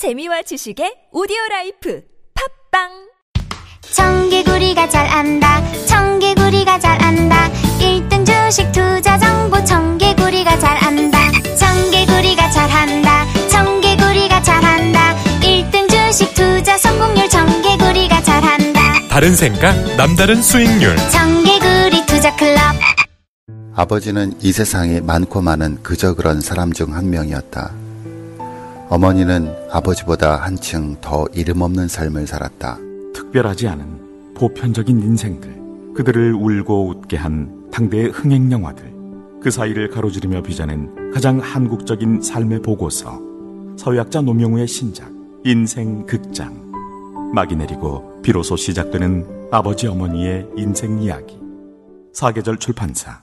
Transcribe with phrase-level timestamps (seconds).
[0.00, 2.00] 재미와 지식의 오디오 life.
[2.72, 2.88] 팟빵!
[3.92, 5.60] 청개구리가 잘 안다.
[5.84, 7.50] 청개구리가 잘 안다.
[7.78, 9.62] 1등 주식 투자 정보.
[9.62, 11.18] 청개구리가 잘 안다.
[11.54, 13.26] 청개구리가 잘 한다.
[13.50, 15.14] 청개구리가 잘 한다.
[15.42, 17.28] 1등 주식 투자 성공률.
[17.28, 18.80] 청개구리가 잘 한다.
[19.10, 20.96] 다른 생각, 남다른 수익률.
[21.10, 22.58] 청개구리 투자 클럽.
[23.74, 27.89] 아버지는 이 세상에 많고 많은 그저 그런 사람 중 한 명이었다.
[28.90, 32.76] 어머니는 아버지보다 한층 더 이름 없는 삶을 살았다.
[33.14, 38.92] 특별하지 않은 보편적인 인생들, 그들을 울고 웃게 한 당대의 흥행 영화들,
[39.40, 43.16] 그 사이를 가로지르며 빚어낸 가장 한국적인 삶의 보고서,
[43.78, 45.08] 서유학자 노명우의 신작,
[45.44, 46.52] 인생 극장.
[47.32, 51.38] 막이 내리고 비로소 시작되는 아버지 어머니의 인생 이야기.
[52.12, 53.22] 사계절 출판사.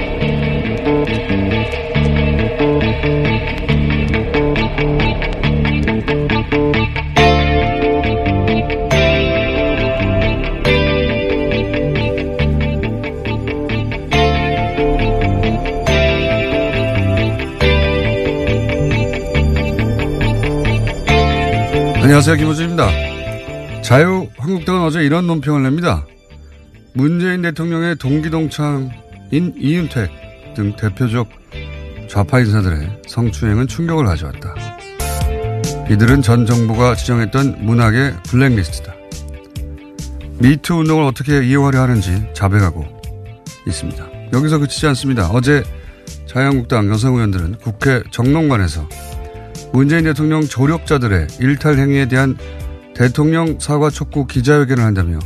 [22.11, 22.35] 안녕하세요.
[22.35, 23.81] 김호준입니다.
[23.83, 26.05] 자유한국당은 어제 이런 논평을 냅니다.
[26.93, 30.11] 문재인 대통령의 동기동창인 이윤택
[30.53, 31.29] 등 대표적
[32.09, 34.53] 좌파 인사들의 성추행은 충격을 가져왔다.
[35.89, 38.93] 이들은 전 정부가 지정했던 문학의 블랙리스트다.
[40.39, 42.85] 미투 운동을 어떻게 이용하려 하는지 자백하고
[43.65, 44.05] 있습니다.
[44.33, 45.29] 여기서 그치지 않습니다.
[45.29, 45.63] 어제
[46.27, 48.89] 자유한국당 여성 의원들은 국회 정론관에서
[49.73, 52.37] 문재인 대통령 조력자들의 일탈 행위에 대한
[52.93, 55.19] 대통령 사과 촉구 기자회견을 한다며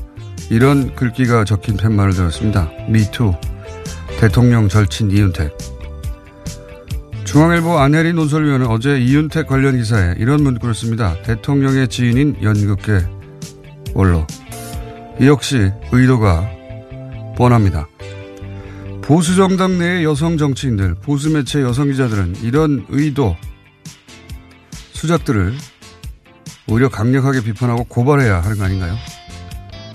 [0.49, 2.71] 이런 글귀가 적힌 팻말을 들었습니다.
[2.89, 3.33] 미투,
[4.19, 5.57] 대통령 절친 이윤택.
[7.25, 11.15] 중앙일보 안혜린 논설위원은 어제 이윤택 관련 기사에 이런 문구를 씁니다.
[11.23, 12.99] 대통령의 지인인 연극계
[13.93, 14.25] 원로.
[15.19, 16.47] 이 역시 의도가
[17.35, 17.87] 뻔합니다.
[19.01, 23.35] 보수 정당 내의 여성 정치인들, 보수 매체 여성 기자들은 이런 의도,
[25.05, 25.55] 수작들을
[26.67, 28.95] 오히려 강력하게 비판하고 고발해야 하는 거 아닌가요?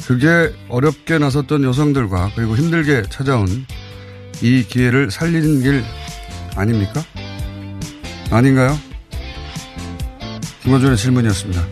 [0.06, 3.66] 그게 어렵게 나섰던 여성들과 그리고 힘들게 찾아온
[4.40, 5.84] 이 기회를 살리는 길
[6.56, 7.02] 아닙니까?
[8.30, 8.78] 아닌가요?
[10.62, 11.66] 김원준의 질문이었습니다.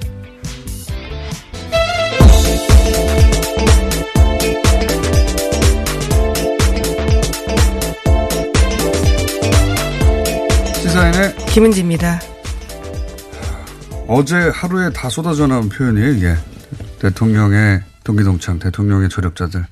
[10.82, 12.37] 시사인의 김은지입니다.
[14.10, 16.34] 어제 하루에 다 쏟아져 나온 표현이에요, 이게.
[16.98, 19.66] 대통령의 동기동창, 대통령의 조력자들,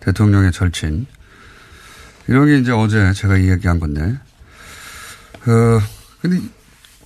[0.00, 1.06] 대통령의 절친.
[2.26, 4.02] 이런 게 이제 어제 제가 이야기한 건데.
[4.02, 5.80] 어,
[6.20, 6.40] 근데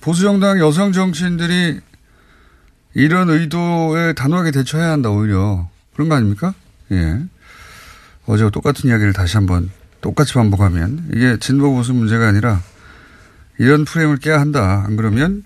[0.01, 1.79] 보수정당 여성 정치인들이
[2.95, 5.69] 이런 의도에 단호하게 대처해야 한다, 오히려.
[5.93, 6.55] 그런 거 아닙니까?
[6.91, 7.21] 예.
[8.25, 9.69] 어제와 똑같은 이야기를 다시 한번
[10.01, 12.59] 똑같이 반복하면 이게 진보 보수 문제가 아니라
[13.59, 14.83] 이런 프레임을 깨야 한다.
[14.87, 15.43] 안 그러면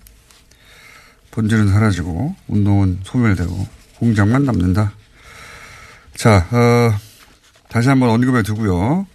[1.36, 4.92] 본질은 사라지고 운동은 소멸되고 공장만 남는다.
[6.14, 6.98] 자, 어,
[7.68, 9.06] 다시 한번 언급해 두고요.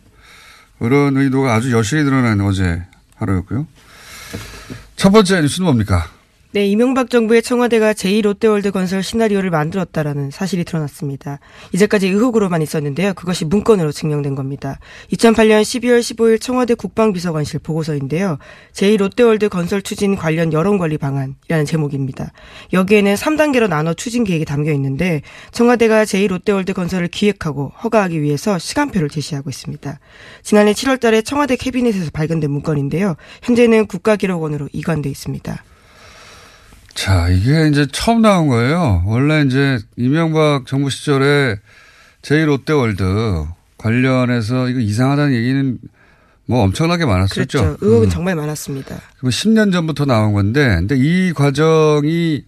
[0.78, 2.84] 그런 의도가 아주 여실히 드러난 어제
[3.16, 3.66] 하루였고요.
[4.96, 6.12] 첫 번째 뉴스는 뭡니까?
[6.54, 11.40] 네, 이명박 정부의 청와대가 제2롯데월드 건설 시나리오를 만들었다라는 사실이 드러났습니다.
[11.72, 13.14] 이제까지 의혹으로만 있었는데요.
[13.14, 14.78] 그것이 문건으로 증명된 겁니다.
[15.14, 18.38] 2008년 12월 15일 청와대 국방비서관실 보고서인데요.
[18.74, 22.34] 제2롯데월드 건설 추진 관련 여론관리 방안이라는 제목입니다.
[22.74, 25.22] 여기에는 3단계로 나눠 추진 계획이 담겨 있는데
[25.54, 30.00] 청와대가 제2롯데월드 건설을 기획하고 허가하기 위해서 시간표를 제시하고 있습니다.
[30.44, 33.16] 지난해 7월 달에 청와대 캐비넷에서 발견된 문건인데요.
[33.42, 35.64] 현재는 국가기록원으로 이관돼 있습니다.
[36.94, 39.04] 자, 이게 이제 처음 나온 거예요.
[39.06, 41.58] 원래 이제 이명박 정부 시절에
[42.22, 43.48] 제1롯데월드
[43.78, 45.80] 관련해서 이거 이상하다는 얘기는
[46.46, 47.60] 뭐 엄청나게 많았었죠.
[47.60, 47.78] 그렇죠.
[47.82, 48.10] 의혹은 음.
[48.10, 49.00] 정말 많았습니다.
[49.18, 52.44] 그럼 10년 전부터 나온 건데, 근데 이 과정이,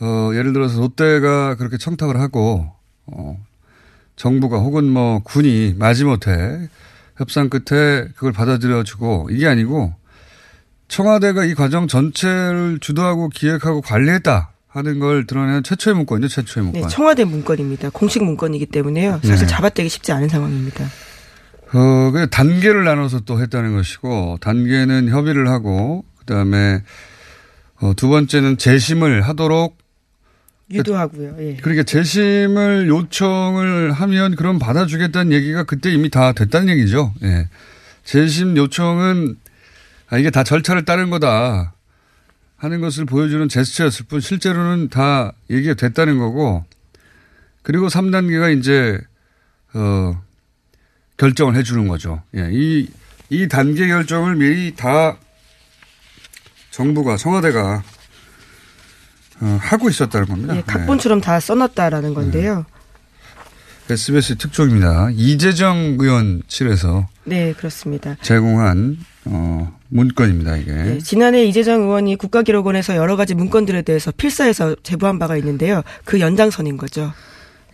[0.00, 2.72] 어, 예를 들어서 롯데가 그렇게 청탁을 하고,
[3.06, 3.38] 어,
[4.16, 6.68] 정부가 혹은 뭐 군이 마지못해
[7.16, 9.94] 협상 끝에 그걸 받아들여주고 이게 아니고
[10.88, 16.82] 청와대가 이 과정 전체를 주도하고 기획하고 관리했다 하는 걸 드러내는 최초의 문건이죠, 최초의 문건.
[16.82, 17.90] 네, 청와대 문건입니다.
[17.90, 19.20] 공식 문건이기 때문에요.
[19.22, 19.46] 사실 네.
[19.46, 20.84] 잡아떼기 쉽지 않은 상황입니다.
[21.72, 26.82] 어, 그 단계를 나눠서 또 했다는 것이고, 단계는 협의를 하고, 그 다음에,
[27.80, 29.76] 어, 두 번째는 재심을 하도록,
[30.70, 31.36] 유도하고요.
[31.40, 31.56] 예.
[31.56, 37.14] 그러니까 재심을 요청을 하면 그럼 받아주겠다는 얘기가 그때 이미 다 됐다는 얘기죠.
[37.22, 37.48] 예.
[38.04, 39.36] 재심 요청은,
[40.10, 41.74] 아, 이게 다 절차를 따른 거다.
[42.56, 46.64] 하는 것을 보여주는 제스처였을 뿐, 실제로는 다 얘기가 됐다는 거고,
[47.62, 48.98] 그리고 3단계가 이제,
[49.74, 50.20] 어,
[51.18, 52.22] 결정을 해 주는 거죠.
[52.36, 52.88] 예, 이,
[53.30, 55.16] 이 단계 결정을 미리 다
[56.70, 57.82] 정부가, 청와대가,
[59.40, 60.56] 어, 하고 있었다는 겁니다.
[60.56, 62.64] 예, 각본처럼 다 써놨다라는 건데요.
[62.66, 62.78] 네.
[63.94, 65.08] SBS 특종입니다.
[65.12, 68.16] 이재정 의원실에서 네, 그렇습니다.
[68.20, 68.98] 제공한,
[69.30, 70.72] 어, 문건입니다, 이게.
[70.72, 75.82] 네, 지난해 이재정 의원이 국가기록원에서 여러 가지 문건들에 대해서 필사해서 제보한 바가 있는데요.
[76.04, 77.12] 그 연장선인 거죠.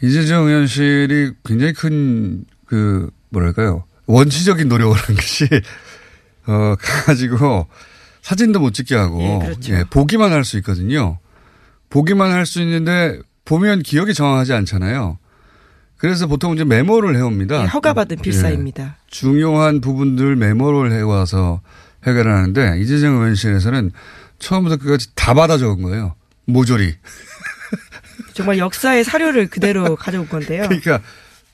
[0.03, 3.85] 이재정 의원실이 굉장히 큰, 그, 뭐랄까요.
[4.07, 5.49] 원시적인 노력을 한 것이,
[6.47, 7.67] 어, 가가지고
[8.23, 9.73] 사진도 못 찍게 하고, 예, 그렇죠.
[9.75, 11.19] 예, 보기만 할 수 있거든요.
[11.91, 15.19] 보기만 할 수 있는데, 보면 기억이 정확하지 않잖아요.
[16.05, 17.63] 그래서 보통 이제 메모를 해옵니다.
[17.63, 18.83] 예, 허가받은 필사입니다.
[18.85, 21.63] 예, 중요한 부분들 메모를 해와서
[22.07, 23.91] 해결하는데, 이재정 의원실에서는
[24.39, 26.15] 처음부터 끝까지 다 받아 적은 거예요.
[26.45, 26.95] 모조리.
[28.35, 30.65] 정말 역사의 사료를 그대로 가져온 건데요.
[30.65, 31.01] 그러니까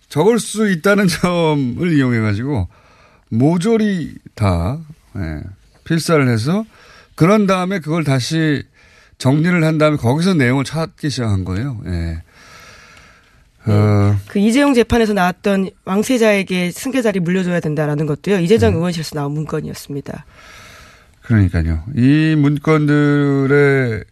[0.08, 2.66] 적을 수 있다는 점을 이용해 가지고
[3.28, 4.80] 모조리 다
[5.16, 5.42] 예,
[5.84, 6.64] 필사를 해서
[7.14, 8.64] 그런 다음에 그걸 다시
[9.18, 11.80] 정리를 한 다음에 거기서 내용을 찾기 시작한 거예요.
[11.86, 12.22] 예.
[13.66, 18.36] 어, 그 이재용 재판에서 나왔던 왕세자에게 승계 자리 물려줘야 된다라는 것도요.
[18.36, 18.42] 네.
[18.42, 20.24] 이재정 의원실에서 나온 문건이었습니다.
[21.22, 21.82] 그러니까요.
[21.94, 24.04] 이 문건들의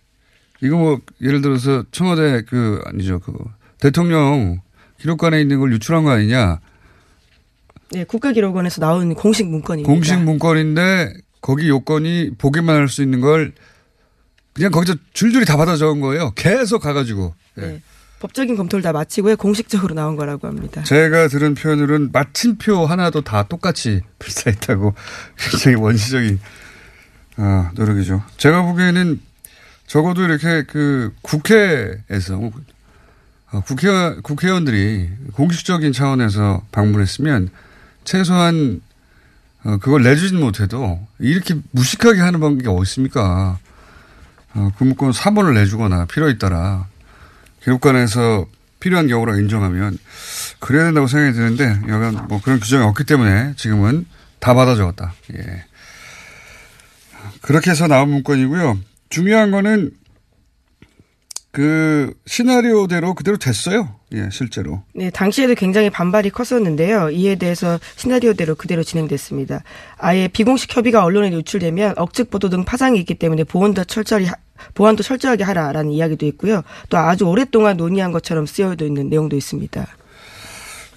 [0.62, 3.32] 이거 뭐 예를 들어서 청와대 그 아니죠 그
[3.80, 4.60] 대통령
[5.00, 6.60] 기록관에 있는 걸 유출한 거 아니냐?
[7.92, 9.90] 네, 국가기록원에서 나온 공식 문건입니다.
[9.92, 13.52] 공식 문건인데 거기 요건이 보기만 할 수 있는 걸
[14.52, 16.32] 그냥 거기서 줄줄이 다 받아 적은 거예요.
[16.34, 17.34] 계속 가가지고.
[17.58, 17.62] 예.
[17.62, 17.82] 네,
[18.20, 19.36] 법적인 검토를 다 마치고요.
[19.36, 20.82] 공식적으로 나온 거라고 합니다.
[20.82, 24.94] 제가 들은 표현으로는 마침표 하나도 다 똑같이 필사했다고
[25.36, 26.40] 굉장히 원시적인
[27.36, 28.22] 아, 노력이죠.
[28.36, 29.20] 제가 보기에는
[29.86, 32.50] 적어도 이렇게 그 국회에서
[33.50, 33.88] 어, 국회
[34.22, 37.48] 국회의원들이 공식적인 차원에서 방문했으면
[38.04, 38.82] 최소한
[39.64, 43.58] 어, 그걸 내주진 못해도 이렇게 무식하게 하는 방법이 어디 있습니까?
[44.54, 46.86] 어, 그 문건 사본을 내주거나 필요에 따라
[47.62, 48.46] 기록관에서
[48.80, 49.98] 필요한 경우라 인정하면
[50.60, 54.06] 그래야 된다고 생각이 드는데 여간 뭐 그런 규정이 없기 때문에 지금은
[54.38, 55.14] 다 받아 적었다.
[55.34, 55.64] 예.
[57.42, 58.78] 그렇게 해서 나온 문건이고요.
[59.10, 59.90] 중요한 거는
[61.50, 63.96] 그 시나리오대로 그대로 됐어요.
[64.12, 64.82] 예, 실제로.
[64.94, 67.10] 네, 당시에도 굉장히 반발이 컸었는데요.
[67.10, 69.64] 이에 대해서 시나리오대로 그대로 진행됐습니다.
[69.96, 74.34] 아예 비공식 협의가 언론에 노출되면 억측 보도 등 파장이 있기 때문에 보안도 철저히 하-
[74.74, 76.62] 보안도 철저하게 하라라는 이야기도 있고요.
[76.88, 79.86] 또 아주 오랫동안 논의한 것처럼 쓰여져 있는 내용도 있습니다.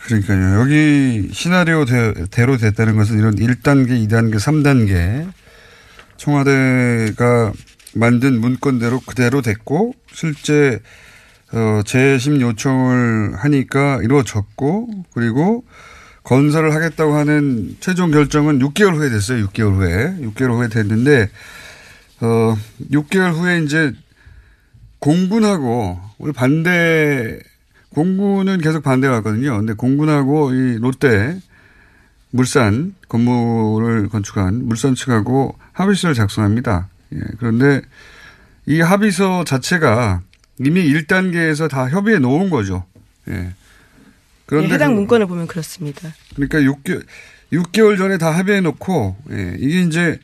[0.03, 0.60] 그러니까요.
[0.60, 1.86] 여기 시나리오
[2.32, 5.32] 대로 됐다는 것은 이런 1단계, 2단계, 3단계
[6.18, 7.51] 청와대가
[7.94, 10.80] 만든 문건대로 그대로 됐고 실제
[11.53, 15.65] 어, 재심 요청을 하니까 이루어졌고 그리고
[16.24, 19.48] 건설을 하겠다고 하는 최종 결정은 6개월 후에 됐어요.
[19.48, 20.15] 6개월 후에.
[20.22, 21.30] 6개월 후에 됐는데
[22.22, 22.56] 어,
[22.92, 23.94] 6개월 후에 이제
[25.00, 27.40] 공군하고 우리 반대
[27.90, 29.58] 공군은 계속 반대가 왔거든요.
[29.58, 31.40] 근데 공군하고 이 롯데
[32.30, 36.88] 물산 건물을 건축한 물산 측하고 합의서를 작성합니다.
[37.13, 37.82] 예, 그런데
[38.66, 40.22] 이 합의서 자체가
[40.60, 42.86] 이미 1단계에서 다 협의해 놓은 거죠.
[43.28, 43.54] 예.
[44.51, 46.13] 네, 해당 그- 문건을 보면 그렇습니다.
[46.36, 47.04] 그러니까 6개월,
[47.51, 50.20] 6개월 전에 다 합의해 놓고, 예, 이게 이제,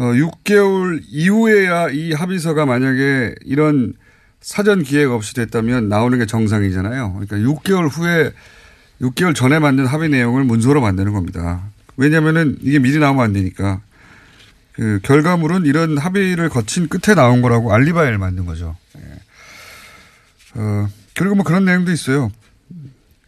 [0.00, 3.92] 어, 6개월 이후에야 이 합의서가 만약에 이런
[4.40, 7.12] 사전 기획 없이 됐다면 나오는 게 정상이잖아요.
[7.12, 8.32] 그러니까 6개월 후에,
[9.02, 11.62] 6개월 전에 만든 합의 내용을 문서로 만드는 겁니다.
[11.98, 13.82] 왜냐면은 이게 미리 나오면 안 되니까.
[14.72, 18.78] 그 결과물은 이런 합의를 거친 끝에 나온 거라고 알리바이를 만든 거죠.
[18.96, 19.02] 예.
[20.54, 22.32] 어, 그리고 뭐 그런 내용도 있어요.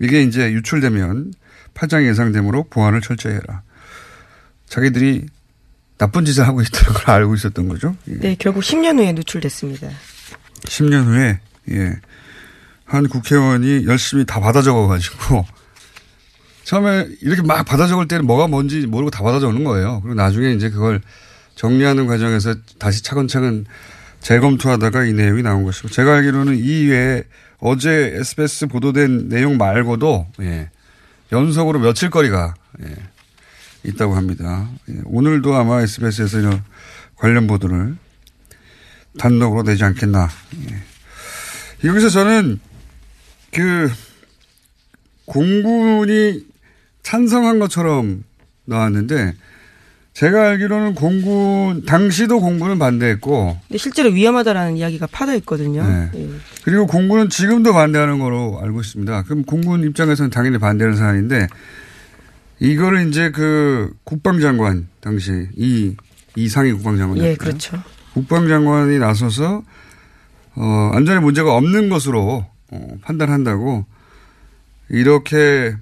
[0.00, 1.34] 이게 이제 유출되면
[1.74, 3.60] 파장 예상되므로 보안을 철저히 해라.
[4.68, 5.26] 자기들이
[6.02, 7.96] 나쁜 짓을 하고 있다는 걸 알고 있었던 거죠.
[8.08, 8.14] 예.
[8.14, 9.88] 네, 결국 10년 후에 누출됐습니다.
[10.64, 11.38] 10년 후에,
[11.70, 12.00] 예.
[12.84, 15.46] 한 국회의원이 열심히 다 받아 적어가지고
[16.64, 20.00] 처음에 이렇게 막 받아 적을 때는 뭐가 뭔지 모르고 다 받아 적는 거예요.
[20.02, 21.00] 그리고 나중에 이제 그걸
[21.54, 23.66] 정리하는 과정에서 다시 차근차근
[24.20, 27.22] 재검토하다가 이 내용이 나온 것이고 제가 알기로는 이 외에
[27.60, 30.68] 어제 SBS 보도된 내용 말고도 예,
[31.30, 32.94] 연속으로 며칠 거리가 예,
[33.84, 34.68] 있다고 합니다.
[34.88, 36.62] 예, 오늘도 아마 SBS에서 이런
[37.16, 37.96] 관련 보도를
[39.18, 40.28] 단독으로 내지 않겠나.
[40.70, 41.88] 예.
[41.88, 42.60] 여기서 저는
[43.52, 43.90] 그
[45.26, 46.46] 공군이
[47.02, 48.24] 찬성한 것처럼
[48.64, 49.34] 나왔는데
[50.14, 55.86] 제가 알기로는 공군 당시도 공군은 반대했고 근데 실제로 위험하다라는 이야기가 파다 있거든요.
[55.86, 56.10] 네.
[56.14, 56.28] 예.
[56.64, 59.22] 그리고 공군은 지금도 반대하는 거로 알고 있습니다.
[59.24, 61.48] 그럼 공군 입장에서는 당연히 반대하는 사안인데
[62.62, 65.96] 이거를 이제 그 국방장관 당시 이
[66.36, 67.82] 이상희 국방장관 예, 그렇죠.
[68.14, 69.64] 국방장관이 나서서
[70.54, 73.84] 어 안전에 문제가 없는 것으로 어, 판단한다고
[74.90, 75.74] 이렇게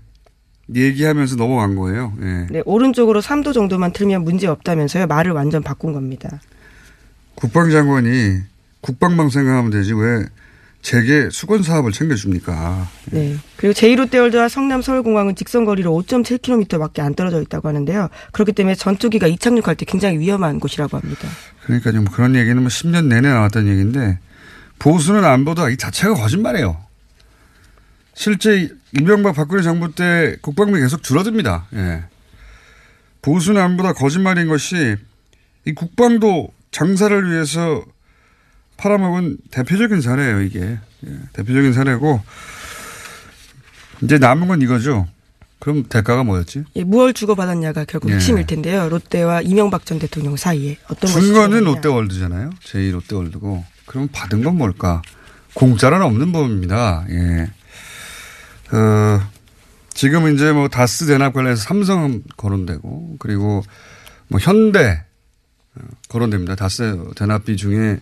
[0.75, 2.15] 얘기하면서 넘어간 거예요.
[2.23, 2.47] 예.
[2.51, 5.07] 네, 오른쪽으로 3도 정도만 틀면 문제 없다면서요.
[5.07, 6.41] 말을 완전 바꾼 겁니다.
[7.35, 8.39] 국방장관이
[8.81, 10.25] 국방방 생각하면 되지 왜
[10.83, 12.89] 재계 수건 사업을 챙겨줍니까?
[13.13, 13.19] 예.
[13.19, 13.37] 네.
[13.57, 18.09] 그리고 제1롯데월드와 성남 서울공항은 직선 거리로 5.7km밖에 안 떨어져 있다고 하는데요.
[18.33, 21.29] 그렇기 때문에 전투기가 이착륙할 때 굉장히 위험한 곳이라고 합니다.
[21.63, 24.19] 그러니까 좀 그런 얘기는 뭐 10년 내내 나왔던 얘기인데
[24.79, 26.83] 보수는 안 보다 이 자체가 거짓말이에요.
[28.15, 31.67] 실제 이명박 박근혜 정부 때 국방비 계속 줄어듭니다.
[31.75, 32.05] 예.
[33.23, 34.97] 보수는 안 보다 거짓말인 것이
[35.67, 37.85] 이 국방도 장사를 위해서
[38.81, 40.79] 팔아먹은 대표적인 사례예요, 이게.
[41.07, 41.19] 예.
[41.35, 42.23] 대표적인 사례고
[44.03, 45.07] 이제 남은 건 이거죠.
[45.59, 46.65] 그럼 대가가 뭐였지?
[46.77, 48.15] 예, 무얼 주고받았냐가 결국 예.
[48.15, 48.89] 핵심일 텐데요.
[48.89, 52.51] 롯데와 이명박 전 대통령 사이에 어떤 것이 준 거는 롯데월드잖아요.
[52.65, 53.63] 제2 롯데월드고.
[53.85, 55.03] 그럼 받은 건 뭘까?
[55.53, 57.05] 공짜는 없는 법입니다.
[57.11, 57.51] 예.
[58.75, 59.21] 어,
[59.93, 63.63] 지금 이제 뭐 다스 대납 관련해서 삼성 거론되고 그리고
[64.29, 65.05] 뭐 현대
[65.75, 66.55] 어, 거론됩니다.
[66.55, 68.01] 다스 대납비 중에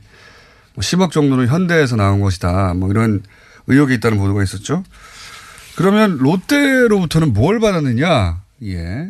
[0.78, 2.75] 뭐 10억 정도는 현대에서 나온 것이다.
[2.75, 3.23] 뭐 이런
[3.66, 4.85] 의혹이 있다는 보도가 있었죠.
[5.76, 8.42] 그러면 롯데로부터는 뭘 받았느냐?
[8.62, 9.08] 예.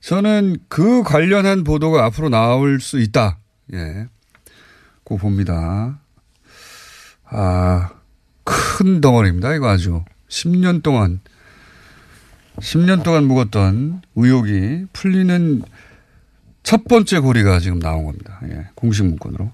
[0.00, 3.38] 저는 그 관련한 보도가 앞으로 나올 수 있다.
[3.74, 4.06] 예.
[5.04, 5.98] 고 봅니다.
[7.24, 7.90] 아,
[8.44, 9.54] 큰 덩어리입니다.
[9.54, 10.02] 이거 아주.
[10.28, 11.20] 10년 동안
[12.56, 15.62] 10년 동안 묵었던 의혹이 풀리는
[16.62, 18.40] 첫 번째 고리가 지금 나온 겁니다.
[18.48, 19.52] 예, 공식 문건으로.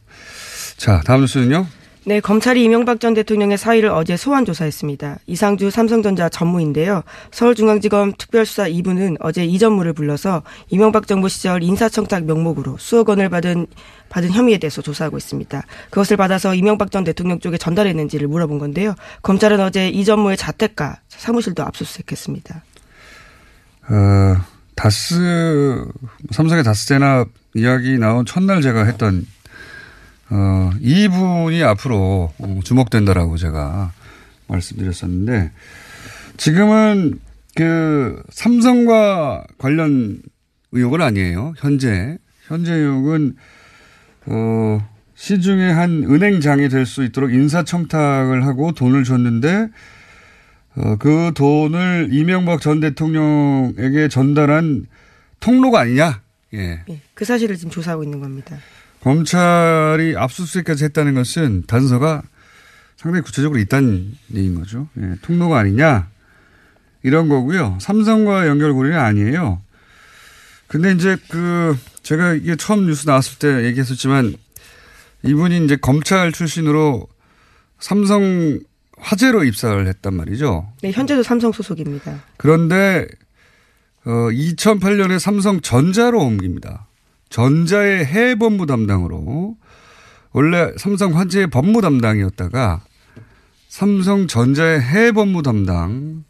[0.83, 1.65] 자, 다음 뉴스는요.
[2.07, 5.19] 네, 검찰이 이명박 전 대통령의 사의를 어제 소환 조사했습니다.
[5.29, 7.05] 이상주 삼성전자 전무인데요.
[7.31, 13.69] 서울중앙지검 특별수사 2부는 어제 이 전무를 불러서 이명박 정부 시절 인사청탁 명목으로 수억 원을 받은
[14.09, 15.63] 받은 혐의에 대해서 조사하고 있습니다.
[15.91, 18.97] 그것을 받아서 이명박 전 대통령 쪽에 전달했는지를 물어본 건데요.
[19.23, 22.65] 검찰은 어제 이 전무의 자택과 사무실도 압수수색했습니다.
[23.89, 24.37] 어,
[24.75, 25.87] 다스
[26.33, 29.25] 삼성의 다스 대납 이야기 나온 첫날 제가 했던
[30.35, 32.33] 어, 이분이 앞으로
[32.65, 33.93] 주목된다라고 제가
[34.47, 35.51] 말씀드렸었는데
[36.39, 37.21] 지금은
[37.55, 40.23] 그 삼성과 관련
[40.73, 41.53] 의혹은 아니에요.
[41.59, 43.37] 현재 현재 의혹은
[44.25, 49.69] 어, 시중에 한 은행장이 될 수 있도록 인사청탁을 하고 돈을 줬는데
[50.77, 54.87] 어, 그 돈을 이명박 전 대통령에게 전달한
[55.41, 56.23] 통로가 아니냐?
[56.55, 56.83] 예.
[56.89, 58.57] 네, 그 사실을 지금 조사하고 있는 겁니다.
[59.03, 62.23] 검찰이 압수수색까지 했다는 것은 단서가
[62.97, 64.89] 상당히 구체적으로 있다는 얘기인 거죠.
[65.01, 66.09] 예, 통로가 아니냐
[67.03, 67.79] 이런 거고요.
[67.81, 69.61] 삼성과 연결고리는 아니에요.
[70.69, 74.35] 근데 이제 그 제가 이게 처음 뉴스 나왔을 때 얘기했었지만
[75.25, 77.09] 이분이 이제 검찰 출신으로
[77.81, 78.61] 삼성
[78.99, 80.73] 화재로 입사를 했단 말이죠.
[80.81, 82.23] 네, 현재도 삼성 소속입니다.
[82.37, 83.09] 그런데
[84.05, 86.87] 어 2008년에 삼성 전자로 옮깁니다.
[87.33, 89.57] 전자의 해외본부 담당으로
[90.33, 92.85] 원래 삼성 화재 법무 담당이었다가
[93.69, 96.23] 삼성전자의 해외본부 담당으로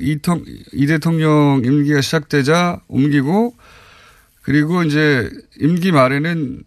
[0.00, 3.56] 이통, 이 대통령 임기가 시작되자 옮기고
[4.42, 5.28] 그리고 이제
[5.58, 6.62] 임기 말에는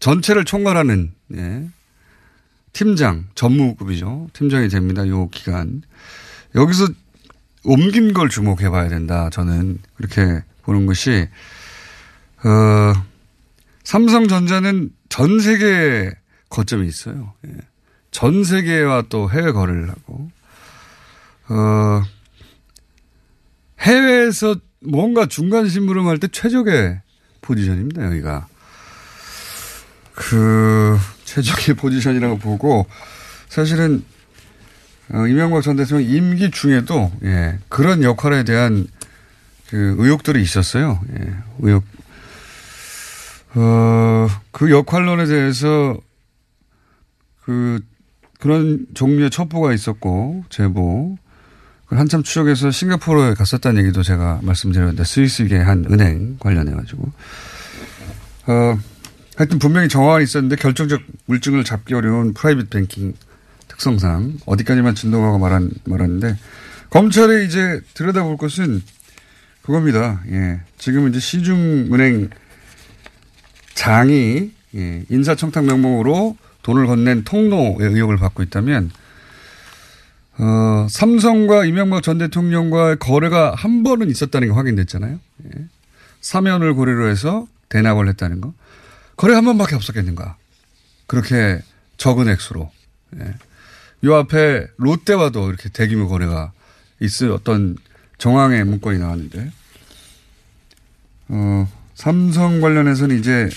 [0.00, 1.68] 전체를 총괄하는 예.
[2.72, 4.28] 팀장 전무급이죠.
[4.32, 5.06] 팀장이 됩니다.
[5.08, 5.82] 요 기간.
[6.54, 6.88] 여기서
[7.64, 9.28] 옮긴 걸 주목해 봐야 된다.
[9.30, 11.28] 저는 그렇게 보는 것이
[12.44, 12.92] 어,
[13.84, 16.10] 삼성전자는 전 세계
[16.48, 17.34] 거점이 있어요.
[17.46, 17.50] 예.
[18.10, 20.30] 전 세계와 또 해외 거래를 하고,
[21.48, 22.02] 어,
[23.80, 27.00] 해외에서 뭔가 중간 심부름 할 때 최적의
[27.40, 28.46] 포지션입니다, 여기가.
[30.14, 32.86] 그, 최적의 포지션이라고 보고,
[33.48, 34.04] 사실은,
[35.10, 38.86] 어, 이명박 전 대통령 임기 중에도, 예, 그런 역할에 대한
[39.68, 41.00] 그 의혹들이 있었어요.
[41.18, 41.84] 예, 의혹.
[43.54, 45.96] 어, 그 역할론에 대해서
[47.44, 47.80] 그,
[48.38, 51.16] 그런 종류의 첩보가 있었고, 제보.
[51.86, 57.12] 한참 추적해서 싱가포르에 갔었다는 얘기도 제가 말씀드렸는데, 스위스계 한 은행 관련해 가지고.
[58.46, 58.78] 어,
[59.36, 63.14] 하여튼 분명히 정황이 있었는데 결정적 물증을 잡기 어려운 프라이빗 뱅킹
[63.68, 66.36] 특성상 어디까지만 진동하고 말한, 말았는데,
[66.90, 68.82] 검찰이 이제 들여다볼 것은
[69.62, 70.22] 그겁니다.
[70.30, 70.60] 예.
[70.78, 72.30] 지금 이제 시중은행
[73.74, 75.04] 장이 예.
[75.08, 78.90] 인사청탁 명목으로 돈을 건넨 통로의 의혹을 받고 있다면
[80.38, 85.18] 어, 삼성과 이명박 전 대통령과의 거래가 한 번은 있었다는 게 확인됐잖아요.
[85.44, 85.64] 예.
[86.20, 88.54] 사면을 고려로 해서 대납을 했다는 거.
[89.16, 90.36] 거래 한 번밖에 없었겠는가.
[91.06, 91.60] 그렇게
[91.98, 92.70] 적은 액수로.
[93.20, 93.34] 예.
[94.04, 96.52] 요 앞에 롯데와도 이렇게 대규모 거래가
[97.00, 97.76] 있을 어떤
[98.18, 99.50] 정황의 문건이 나왔는데,
[101.28, 101.68] 어,
[102.02, 103.48] 삼성 관련해서는 이제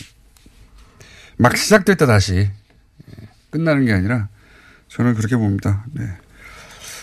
[1.36, 2.48] 막 시작됐다 다시
[3.50, 4.28] 끝나는 게 아니라
[4.88, 5.84] 저는 그렇게 봅니다.
[5.94, 6.04] 네.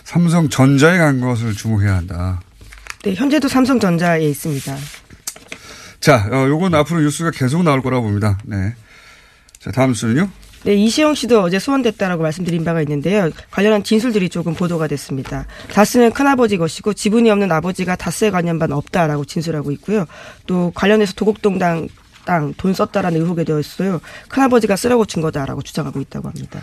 [0.05, 2.41] 삼성전자에 간 것을 주목해야 한다.
[3.03, 4.77] 네, 현재도 삼성전자에 있습니다.
[5.99, 8.39] 자, 어, 요건 앞으로 뉴스가 계속 나올 거라고 봅니다.
[8.45, 8.77] 네.
[9.59, 10.31] 자, 다음 수는요?
[10.65, 13.31] 네, 이시영 씨도 어제 소환됐다라고 말씀드린 바가 있는데요.
[13.51, 15.47] 관련한 진술들이 조금 보도가 됐습니다.
[15.73, 20.07] 다스는 큰아버지 것이고 지분이 없는 아버지가 다스에 관련 바는 없다라고 진술하고 있고요.
[20.47, 21.89] 또 관련해서 도곡동당
[22.25, 24.01] 땅 돈 썼다라는 의혹에 대해서요.
[24.29, 26.61] 큰아버지가 쓰라고 준 거다라고 주장하고 있다고 합니다.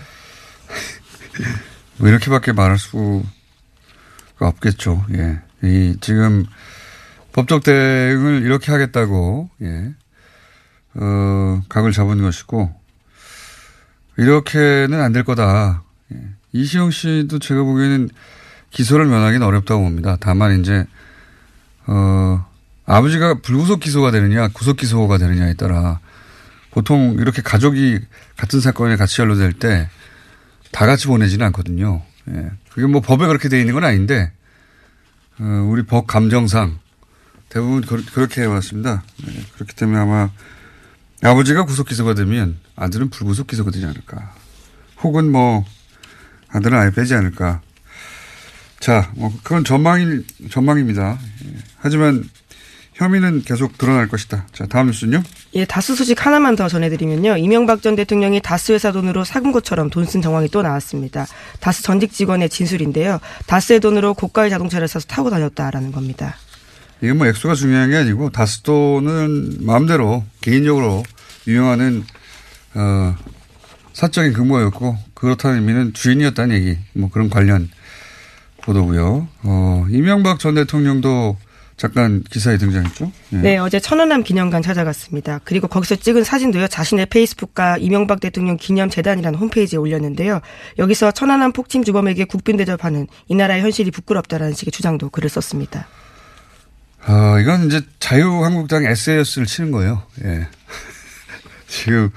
[1.98, 3.22] 뭐 이렇게밖에 말할 수가
[4.40, 5.06] 없겠죠.
[5.16, 5.42] 예.
[5.64, 6.46] 이 지금
[7.34, 9.94] 법적 대응을 이렇게 하겠다고 예.
[10.96, 12.79] 어, 각을 잡은 것이고
[14.20, 15.84] 이렇게는 안 될 거다.
[16.14, 16.18] 예.
[16.54, 18.10] 이시영 씨도 제가 보기에는
[18.72, 20.18] 기소를 면하기는 어렵다고 봅니다.
[20.20, 20.86] 다만 이제
[21.88, 22.46] 어
[22.86, 26.00] 아버지가 불구속 기소가 되느냐 구속 기소가 되느냐에 따라
[26.72, 28.00] 보통 이렇게 가족이
[28.38, 29.90] 같은 사건에 같이 연루될 때
[30.72, 32.04] 다 같이 보내지는 않거든요.
[32.30, 32.52] 예.
[32.72, 34.32] 그게 뭐 법에 그렇게 돼 있는 건 아닌데
[35.40, 36.78] 어, 우리 법 감정상
[37.50, 39.04] 대부분 그, 렇게 해왔습니다.
[39.26, 39.34] 네.
[39.56, 40.30] 그렇기 때문에 아마
[41.24, 44.34] 아버지가 구속 기소가 되면 아들은 불구속 기소가 되지 않을까.
[45.04, 45.66] 혹은 뭐
[46.50, 47.62] 아들은 아예 빼지 않을까.
[48.80, 51.20] 자, 뭐 그건 전망이 전망입니다.
[51.46, 51.58] 예.
[51.78, 52.24] 하지만
[52.94, 54.46] 혐의는 계속 드러날 것이다.
[54.52, 55.24] 자, 다음 뉴스는요?
[55.56, 57.38] 예, 다스 소식 하나만 더 전해드리면요.
[57.38, 61.28] 이명박 전 대통령이 다스 회사 돈으로 사금 것처럼 돈 쓴 정황이 또 나왔습니다.
[61.60, 63.20] 다스 전직 직원의 진술인데요.
[63.48, 66.36] 다스의 돈으로 고가의 자동차를 사서 타고 다녔다라는 겁니다.
[67.02, 71.04] 이게 뭐 액수가 중요한 게 아니고 다스 돈은 마음대로 개인적으로
[71.48, 72.04] 유용하는
[72.76, 73.16] 어,
[73.94, 77.70] 사적인 근무였고 그렇다는 의미는 주인이었다는 얘기 뭐 그런 관련
[78.62, 79.28] 보도고요.
[79.44, 81.38] 어, 이명박 전 대통령도
[81.80, 83.12] 잠깐 기사에 등장했죠?
[83.30, 83.42] 네.
[83.42, 85.40] 네, 어제 천안함 기념관 찾아갔습니다.
[85.46, 90.42] 그리고 거기서 찍은 사진도요, 자신의 페이스북과 이명박 대통령 기념재단이라는 홈페이지에 올렸는데요.
[90.78, 95.88] 여기서 천안함 폭침 주범에게 국빈 대접하는 이 나라의 현실이 부끄럽다라는 식의 주장도 글을 썼습니다.
[97.06, 100.04] 아, 이건 이제 자유한국당 SAS를 치는 거예요.
[100.26, 100.48] 예.
[101.68, 102.12] 지금,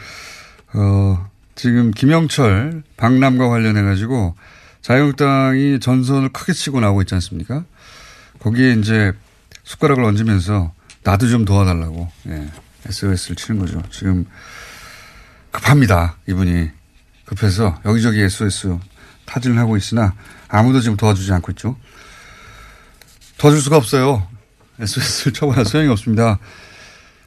[0.75, 4.35] 어, 지금 김영철, 박남과 관련해 가지고
[4.81, 7.65] 자유한국당이 전선을 크게 치고 나오고 있지 않습니까?
[8.41, 9.13] 거기에 이제
[9.65, 10.73] 숟가락을 얹으면서
[11.05, 12.49] 나도 좀 도와달라고 예,
[12.87, 13.83] SOS를 치는 거죠.
[13.91, 14.27] 지금
[15.51, 16.17] 급합니다.
[16.29, 16.71] 이분이
[17.25, 18.79] 급해서 여기저기 SOS
[19.27, 20.15] 타진을 하고 있으나
[20.49, 21.77] 아무도 지금 도와주지 않고 있죠.
[23.39, 24.27] 도와줄 수가 없어요.
[24.81, 26.39] SOS를 쳐봐야 소용이 없습니다.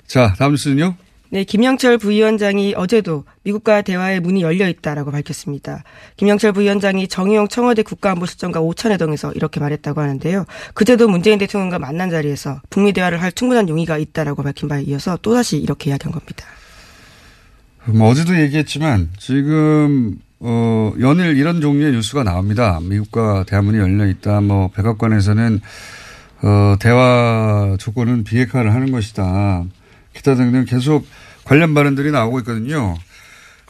[0.08, 0.96] 자, 다음 뉴스는요?
[1.30, 5.84] 네, 김영철 부위원장이 어제도 미국과 대화의 문이 열려 있다라고 밝혔습니다.
[6.18, 10.46] 김영철 부위원장이 정의용 청와대 국가안보실장과 오찬회동에서 이렇게 말했다고 하는데요.
[10.74, 15.58] 그제도 문재인 대통령과 만난 자리에서 북미 대화를 할 충분한 용의가 있다라고 밝힌 바에 이어서 또다시
[15.58, 16.46] 이렇게 이야기한 겁니다.
[17.88, 22.80] 뭐 어제도 얘기했지만 지금 어 연일 이런 종류의 뉴스가 나옵니다.
[22.82, 24.42] 미국과 대화문이 열려 있다.
[24.42, 25.62] 뭐 백악관에서는
[26.44, 29.66] 어 대화 조건은 비핵화를 하는 것이다.
[30.15, 31.06] 기타 등등 계속
[31.43, 32.95] 관련 발언들이 나오고 있거든요.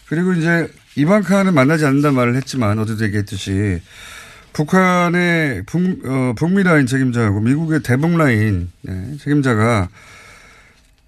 [0.08, 3.82] 그리고 이제 이방카는 만나지 않는다 말을 했지만 어제도 얘기했듯이
[4.54, 9.90] 북한의 북, 어, 북미 라인 책임자하고 미국의 대북 라인 네, 책임자가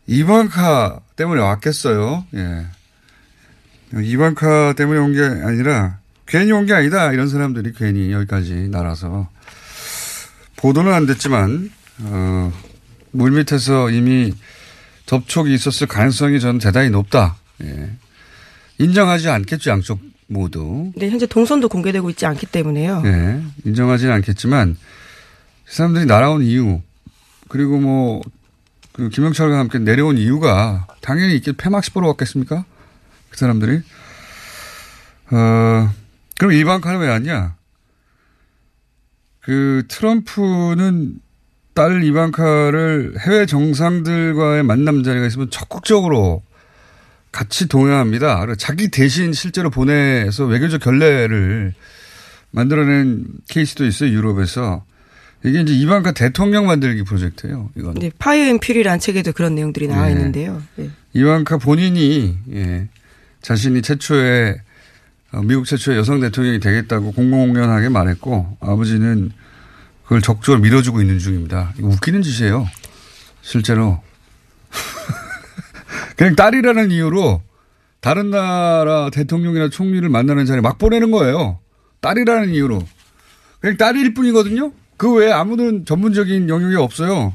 [0.07, 2.25] 이방카 때문에 왔겠어요.
[2.35, 2.65] 예.
[4.01, 7.13] 이방카 때문에 온 게 아니라 괜히 온 게 아니다.
[7.13, 9.29] 이런 사람들이 괜히 여기까지 날아서
[10.57, 11.69] 보도는 안 됐지만
[11.99, 12.51] 어,
[13.11, 14.33] 물 밑에서 이미
[15.07, 17.37] 접촉이 있었을 가능성이 저는 대단히 높다.
[17.63, 17.91] 예.
[18.77, 20.91] 인정하지 않겠죠 양쪽 모두.
[20.95, 23.01] 네, 현재 동선도 공개되고 있지 않기 때문에요.
[23.01, 24.77] 네, 인정하지는 않겠지만
[25.65, 26.81] 그 사람들이 날아온 이유
[27.47, 28.21] 그리고 뭐
[28.97, 32.65] 그 김영철과 함께 내려온 이유가 당연히 있게 폐막식 보러 왔겠습니까?
[33.29, 33.83] 그 사람들이
[35.29, 35.93] 어
[36.39, 37.55] 그럼 이방카는 왜 왔냐?
[39.41, 41.19] 그 트럼프는
[41.77, 46.41] 딸 이방카를 해외 정상들과의 만남 자리가 있으면 적극적으로
[47.31, 48.47] 같이 동행합니다.
[48.57, 51.75] 자기 대신 실제로 보내서 외교적 결례를
[52.49, 54.85] 만들어낸 케이스도 있어요, 유럽에서.
[55.45, 57.93] 이게 이제 이방카 대통령 만들기 프로젝트예요, 이건.
[57.93, 60.13] 네, Fire and Fury라는 책에도 그런 내용들이 나와 네.
[60.13, 60.63] 있는데요.
[60.77, 60.89] 네.
[61.13, 62.87] 이방카 본인이, 예,
[63.43, 64.57] 자신이 최초의,
[65.33, 69.31] 어, 미국 최초의 여성 대통령이 되겠다고 공공연하게 말했고, 아버지는
[70.07, 71.73] 그걸 적극적으로 밀어주고 있는 중입니다.
[71.81, 72.65] 웃기는 짓이에요.
[73.41, 74.01] 실제로.
[76.15, 77.41] 그냥 딸이라는 이유로
[77.99, 81.59] 다른 나라 대통령이나 총리를 만나는 자리에 막 보내는 거예요.
[81.99, 82.81] 딸이라는 이유로.
[83.59, 84.71] 그냥 딸일 뿐이거든요.
[84.95, 87.33] 그 외에 아무런 전문적인 영역이 없어요.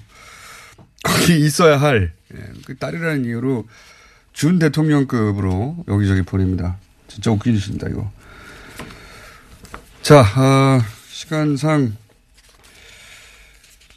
[1.05, 2.15] 거기 있어야 할.
[2.35, 3.69] 예, 그 딸이라는 이유로
[4.33, 6.79] 준 대통령급으로 여기저기 보냅니다.
[7.07, 8.11] 진짜 웃기는 짓입니다, 이거.
[10.01, 10.81] 자, 어,
[11.11, 11.97] 시간상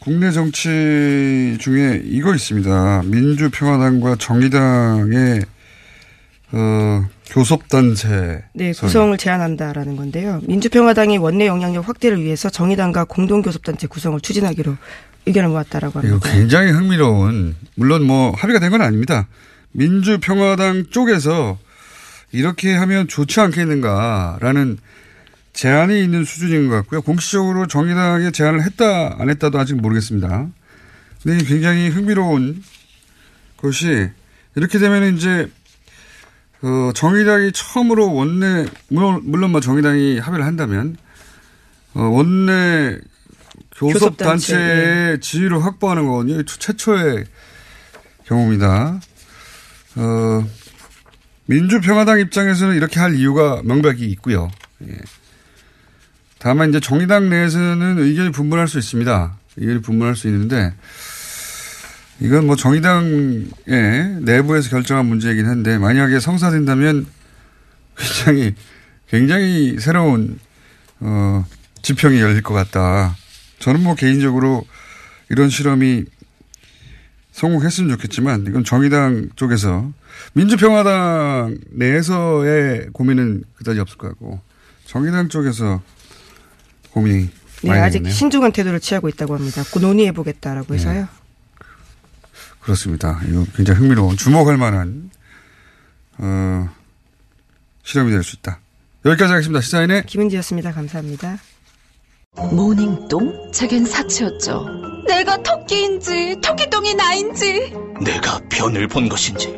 [0.05, 3.01] 국내 정치 중에 이거 있습니다.
[3.05, 5.41] 민주평화당과 정의당의
[6.51, 8.43] 어, 교섭단체.
[8.53, 10.41] 네, 구성을 제안한다라는 건데요.
[10.47, 14.77] 민주평화당이 원내 영향력 확대를 위해서 정의당과 공동교섭단체 구성을 추진하기로
[15.25, 16.29] 의견을 모았다라고 이거 합니다.
[16.31, 19.27] 굉장히 흥미로운, 물론 뭐 합의가 된 건 아닙니다.
[19.71, 21.57] 민주평화당 쪽에서
[22.31, 24.77] 이렇게 하면 좋지 않겠는가라는
[25.55, 27.01] 제안이 있는 수준인 것 같고요.
[27.01, 30.47] 공식적으로 정의당에 제안을 했다, 안 했다도 아직 모르겠습니다.
[31.23, 32.61] 근데 굉장히 흥미로운
[33.57, 34.09] 것이
[34.55, 35.49] 이렇게 되면 이제
[36.61, 40.97] 어, 정의당이 처음으로 원내, 물론, 물론 뭐 정의당이 합의를 한다면,
[41.93, 42.97] 어, 원내
[43.75, 46.43] 교섭 단체의 지위를 확보하는 거거든요.
[46.43, 47.25] 최초의
[48.25, 48.99] 경우입니다.
[49.95, 50.47] 어,
[51.45, 54.49] 민주평화당 입장에서는 이렇게 할 이유가 명백히 있고요.
[54.87, 54.97] 예.
[56.45, 59.35] 다만 이제 정의당 내에서는 의견이 분분할 수 있습니다.
[59.57, 60.75] 의견이 분분할 수 있는데,
[62.19, 67.07] 이건 뭐 정의당의 내부에서 결정한 문제이긴 한데 만약에 성사된다면
[67.97, 68.53] 굉장히
[69.07, 70.37] 굉장히 새로운
[70.99, 71.43] 어
[71.81, 73.17] 지평이 열릴 것 같다.
[73.57, 74.67] 저는 뭐 개인적으로
[75.31, 76.03] 이런 실험이
[77.31, 79.91] 성공했으면 좋겠지만 이건 정의당 쪽에서
[80.33, 84.41] 민주평화당 내에서의 고민은 그다지 없을 것 같고
[84.85, 85.81] 정의당 쪽에서
[86.95, 87.29] 고민이
[87.63, 88.13] 네, 많이 아직 되겠네요.
[88.13, 89.63] 신중한 태도를 취하고 있다고 합니다.
[89.71, 90.75] 곧 논의해 보겠다라고 네.
[90.75, 91.07] 해서요.
[92.61, 93.19] 그렇습니다.
[93.29, 95.11] 이거 굉장히 흥미로운 주목할 만한
[96.17, 96.69] 어,
[97.83, 98.59] 실험이 될 수 있다.
[99.05, 99.59] 여기까지 하겠습니다.
[99.61, 100.71] 시사인의 김은지였습니다.
[100.71, 101.37] 감사합니다.
[102.51, 103.51] 모닝똥?
[103.51, 104.65] 제겐 사치였죠.
[105.07, 109.53] 내가 토끼인지 토끼똥이 나인지 내가 변을 본 것인지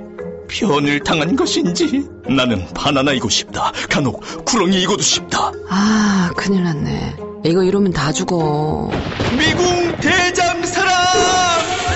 [0.49, 3.71] 변을 당한 것인지 나는 바나나이고 싶다.
[3.89, 5.51] 간혹 구렁이이고도 싶다.
[5.69, 7.15] 아, 큰일 났네.
[7.43, 8.89] 이거 이러면 다 죽어.
[9.37, 10.93] 미궁 대장사랑!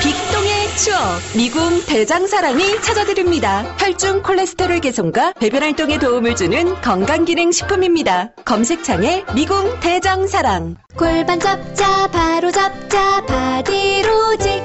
[0.02, 1.00] 빅동의 추억
[1.36, 3.64] 미궁 대장사랑이 찾아드립니다.
[3.80, 8.32] 혈중 콜레스테롤 개선과 배변 활동에 도움을 주는 건강기능식품입니다.
[8.46, 14.64] 검색창에 미궁 대장사랑 골반 잡자 바로 잡자 바디로직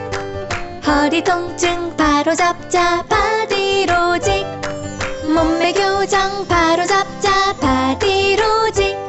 [0.86, 4.46] 허리 통증 바로 잡자 바디로직
[5.34, 7.25] 몸매 교정 바로 잡자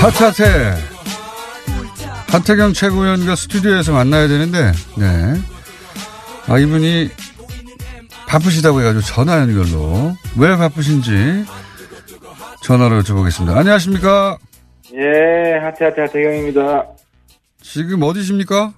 [0.00, 0.74] 핫핫해.
[2.28, 5.40] 하태경 최고위원과 스튜디오에서 만나야 되는데, 네.
[6.48, 7.10] 아, 이분이
[8.26, 10.16] 바쁘시다고 해가지고 전화 연결로.
[10.36, 11.44] 왜 바쁘신지
[12.64, 13.56] 전화로 여쭤보겠습니다.
[13.56, 14.38] 안녕하십니까?
[14.94, 16.84] 예, 하태하태 하태경입니다.
[17.62, 18.72] 지금 어디십니까?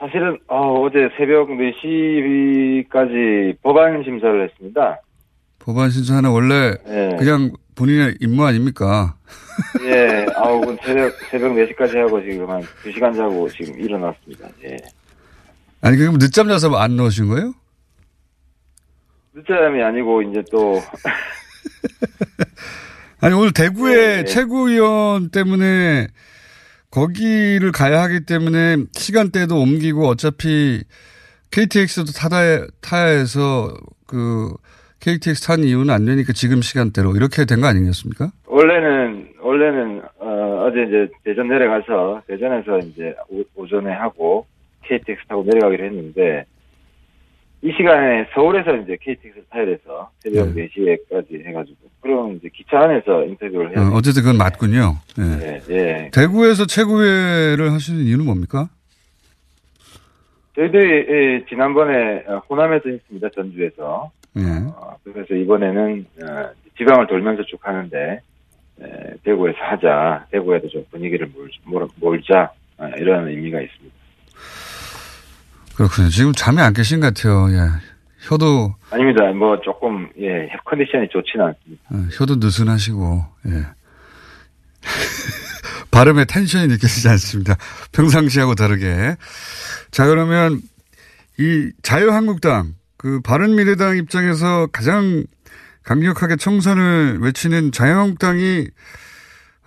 [0.00, 4.98] 사실은 어, 제 새벽 4시까지 법안 심사를 했습니다.
[5.58, 7.16] 법안 신청하는 원래 예.
[7.18, 9.14] 그냥 본인의 임무 아닙니까?
[9.84, 14.48] 예, 아우 그 새벽 새벽 4시까지 하고 지금 한 2시간 자고 지금 일어났습니다.
[14.64, 14.78] 예.
[15.82, 17.52] 아니, 그럼 늦잠 자서 안 넣으신 거예요?
[19.34, 20.80] 늦잠이 아니고 이제 또
[23.20, 24.24] 아니, 오늘 대구의 네.
[24.24, 26.06] 최고위원 때문에
[26.90, 30.82] 거기를 가야 하기 때문에 시간대도 옮기고 어차피
[31.50, 33.74] KTX도 타다, 타야 해서
[34.06, 34.52] 그
[35.00, 38.30] KTX 탄 이유는 안 되니까 지금 시간대로 이렇게 된 거 아니겠습니까?
[38.46, 44.46] 원래는 원래는 어, 어제 이제 대전 내려가서 대전에서 이제 오, 오전에 하고
[44.84, 46.44] KTX 타고 내려가기로 했는데
[47.62, 53.76] 이 시간에 서울에서 이제 KTX를 타야 돼서 새벽 4시에까지 해가지고 그럼 이제 기차 안에서 인터뷰를
[53.76, 54.96] 해야 어, 어쨌든 그건 맞군요.
[55.18, 55.46] 예.
[55.46, 56.10] 예, 예.
[56.12, 58.70] 대구에서 최고위를 하시는 이유는 뭡니까?
[60.56, 64.42] 저희들이 예, 지난번에 어, 호남에서 했습니다 전주에서 예.
[64.74, 68.20] 어, 그래서 이번에는 어, 지방을 돌면서 쭉 하는데
[68.80, 73.99] 에, 대구에서 하자 대구에도 좀 분위기를 몰, 몰, 몰자 어, 이런 의미가 있습니다.
[75.80, 76.10] 그렇군요.
[76.10, 77.48] 지금 잠이 안 깨신 것 같아요.
[77.52, 77.70] 예.
[78.18, 79.32] 혀도, 아닙니다.
[79.32, 81.82] 뭐 조금 예 컨디션이 좋지는 않습니다.
[81.88, 83.66] 어, 혀도 느슨하시고, 예.
[85.90, 87.56] 발음에 텐션이 느껴지지 않습니다.
[87.92, 89.16] 평상시하고 다르게.
[89.90, 90.60] 자, 그러면
[91.38, 95.24] 이 자유한국당, 그 바른미래당 입장에서 가장
[95.82, 98.68] 강력하게 청산을 외치는 자유한국당이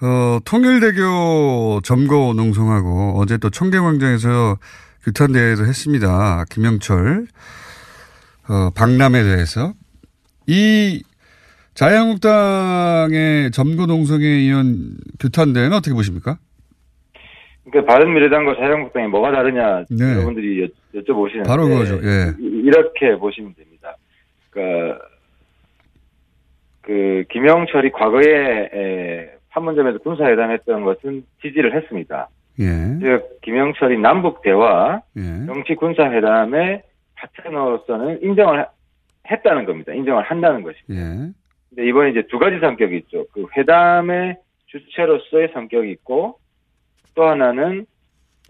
[0.01, 4.59] 어, 통일대교 점거 농성하고 어제 또 청계광장에서
[5.03, 6.45] 규탄 대회도 했습니다.
[6.49, 7.25] 김영철,
[8.49, 9.73] 어, 박람회 대해서.
[10.47, 11.01] 이
[11.73, 16.37] 자유한국당의 점거 농성에 이은 규탄 대회는 어떻게 보십니까?
[17.69, 20.11] 그러니까 바른미래당과 자유한국당이 뭐가 다르냐 네.
[20.15, 20.67] 여러분들이 여,
[20.99, 21.95] 여쭤보시는데 바로 그거죠.
[22.03, 22.33] 예.
[22.39, 23.95] 이- 이렇게 보시면 됩니다.
[24.51, 24.99] 그러니까
[26.81, 32.29] 그 김영철이 과거에 에, 판문점에서 군사회담했던 것은 지지를 했습니다.
[32.59, 32.99] 예.
[33.01, 35.45] 즉 김영철이 남북 대화 예.
[35.45, 36.83] 정치 군사 회담의
[37.15, 38.67] 파트너로서는 인정을 하-
[39.31, 39.93] 했다는 겁니다.
[39.93, 40.77] 인정을 한다는 것이.
[40.91, 40.95] 예.
[41.69, 43.25] 근데 이번에 이제 두 가지 성격이 있죠.
[43.33, 44.37] 그 회담의
[44.67, 46.37] 주체로서의 성격이 있고
[47.15, 47.85] 또 하나는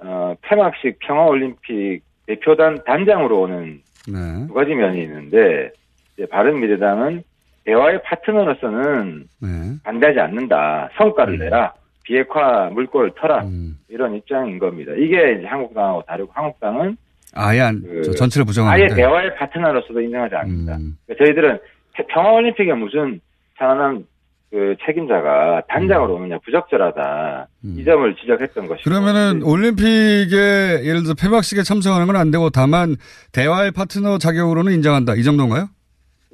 [0.03, 4.47] 어, 폐막식 평화올림픽 대표단 단장으로 오는 네.
[4.47, 5.69] 두 가지 면이 있는데
[6.13, 7.23] 이제 바른 미래당은
[7.65, 9.47] 대화의 파트너로서는 네.
[9.83, 10.89] 반대하지 않는다.
[10.97, 11.73] 성과를 내라.
[12.03, 13.43] 비핵화 물꼬를 터라.
[13.45, 13.77] 음.
[13.89, 14.91] 이런 입장인 겁니다.
[14.97, 16.97] 이게 이제 한국당하고 다르고 한국당은
[17.35, 18.95] 아예 안, 저 전체를 아예 부정하는데.
[18.95, 20.75] 대화의 파트너로서도 인정하지 않습니다.
[20.77, 20.97] 음.
[21.05, 21.59] 그러니까 저희들은
[21.95, 23.19] 태- 평화올림픽에 무슨
[23.57, 24.05] 천안함
[24.51, 27.47] 그 책임자가 단장으로 오느냐 부적절하다.
[27.63, 28.87] 이 점을 지적했던 것이고.
[28.87, 28.91] 음.
[28.91, 32.95] 그러면은 올림픽에 예를 들어 폐막식에 참석하는 건 안 되고 다만
[33.31, 35.15] 대화의 파트너 자격으로는 인정한다.
[35.15, 35.69] 이 정도인가요?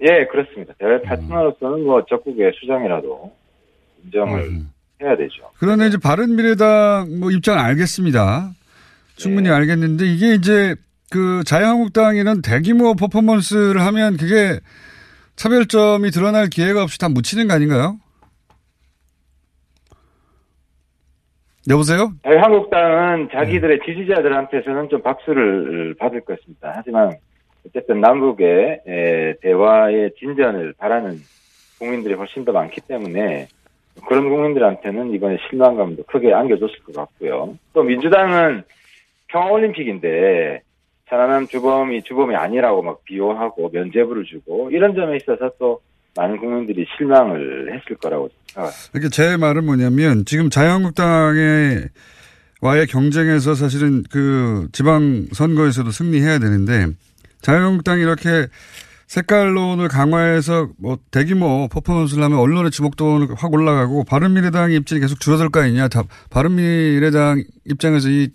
[0.02, 0.74] 예, 그렇습니다.
[0.80, 3.32] 대화의 파트너로서는 뭐 적국의 수장이라도
[4.04, 4.70] 인정을 음.
[5.02, 5.50] 해야 되죠.
[5.60, 8.52] 그러나 이제 바른 미래당 뭐 입장은 알겠습니다.
[9.16, 9.56] 충분히 네.
[9.56, 10.76] 알겠는데 이게 이제
[11.12, 14.60] 그 자유한국당에는 대규모 퍼포먼스를 하면 그게
[15.36, 17.98] 차별점이 드러날 기회가 없이 다 묻히는 거 아닌가요?
[21.70, 22.12] 여보세요?
[22.24, 26.74] 저희 한국당은 자기들의 지지자들한테서는 좀 박수를 받을 것입니다.
[26.76, 27.12] 하지만
[27.66, 31.20] 어쨌든 남북의 에, 대화의 진전을 바라는
[31.78, 33.48] 국민들이 훨씬 더 많기 때문에
[34.08, 37.58] 그런 국민들한테는 이번에 실망감도 크게 안겨줬을 것 같고요.
[37.74, 38.64] 또 민주당은
[39.28, 40.62] 평화올림픽인데
[41.10, 45.82] 천안함 주범이 주범이 아니라고 막 비호하고 면죄부를 주고 이런 점에 있어서 또
[46.16, 48.90] 많은 국민들이 실망을 했을 거라고 생각합니다.
[48.94, 51.90] 이렇게 제 말은 뭐냐면 지금 자유한국당의
[52.62, 56.88] 와의 경쟁에서 사실은 그 지방 선거에서도 승리해야 되는데
[57.42, 58.48] 자유한국당이 이렇게
[59.10, 65.62] 색깔론을 강화해서 뭐 대규모 퍼포먼스를 하면 언론의 주목도 확 올라가고 바른미래당 입장이 계속 줄어들 거
[65.62, 65.88] 아니냐.
[65.88, 68.30] 다 바른미래당 입장에서 이,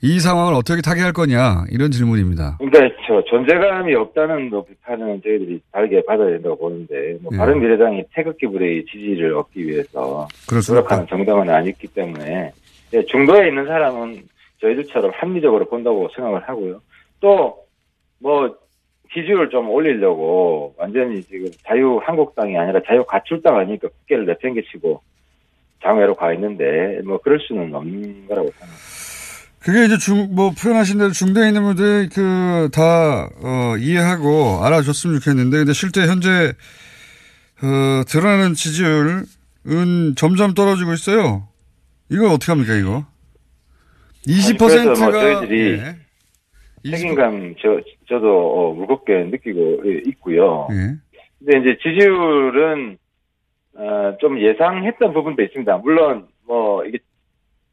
[0.00, 2.56] 이 상황을 어떻게 타개할 거냐 이런 질문입니다.
[2.60, 7.36] 그러니까 저 존재감이 없다는 뭐 비판은 저희들이 다르게 받아야 된다고 보는데 뭐 예.
[7.36, 10.96] 바른미래당이 태극기 불의 지지를 얻기 위해서 그렇습니까?
[10.96, 12.52] 노력하는 정당은 아니기 때문에
[12.94, 14.22] 예, 중도에 있는 사람은
[14.62, 16.80] 저희들처럼 합리적으로 본다고 생각을 하고요.
[17.20, 18.63] 또뭐
[19.14, 25.00] 지지율 좀 올리려고 완전히 지금 자유 한국당이 아니라 자유 가출당 아니니까 국회를 내팽개치고
[25.82, 29.04] 장외로 가 있는데 뭐 그럴 수는 없는 거라고 생각합니다.
[29.60, 35.56] 그게 이제 중, 뭐 표현하신 대로 중대에 있는 분들 그, 다, 어, 이해하고 알아줬으면 좋겠는데,
[35.56, 36.52] 근데 실제 현재,
[37.62, 39.24] 어, 드러나는 지지율은
[40.16, 41.48] 점점 떨어지고 있어요.
[42.10, 43.06] 이거 어떻게 합니까, 이거?
[44.26, 44.66] 20%가.
[44.66, 45.96] 그래서 뭐 저희들이 예.
[46.90, 50.68] 책임감 저 저도 어, 무겁게 느끼고 예, 있고요.
[50.70, 50.96] 예.
[51.38, 52.98] 근데 이제 지지율은
[53.76, 55.78] 어, 좀 예상했던 부분도 있습니다.
[55.78, 56.98] 물론 뭐 이게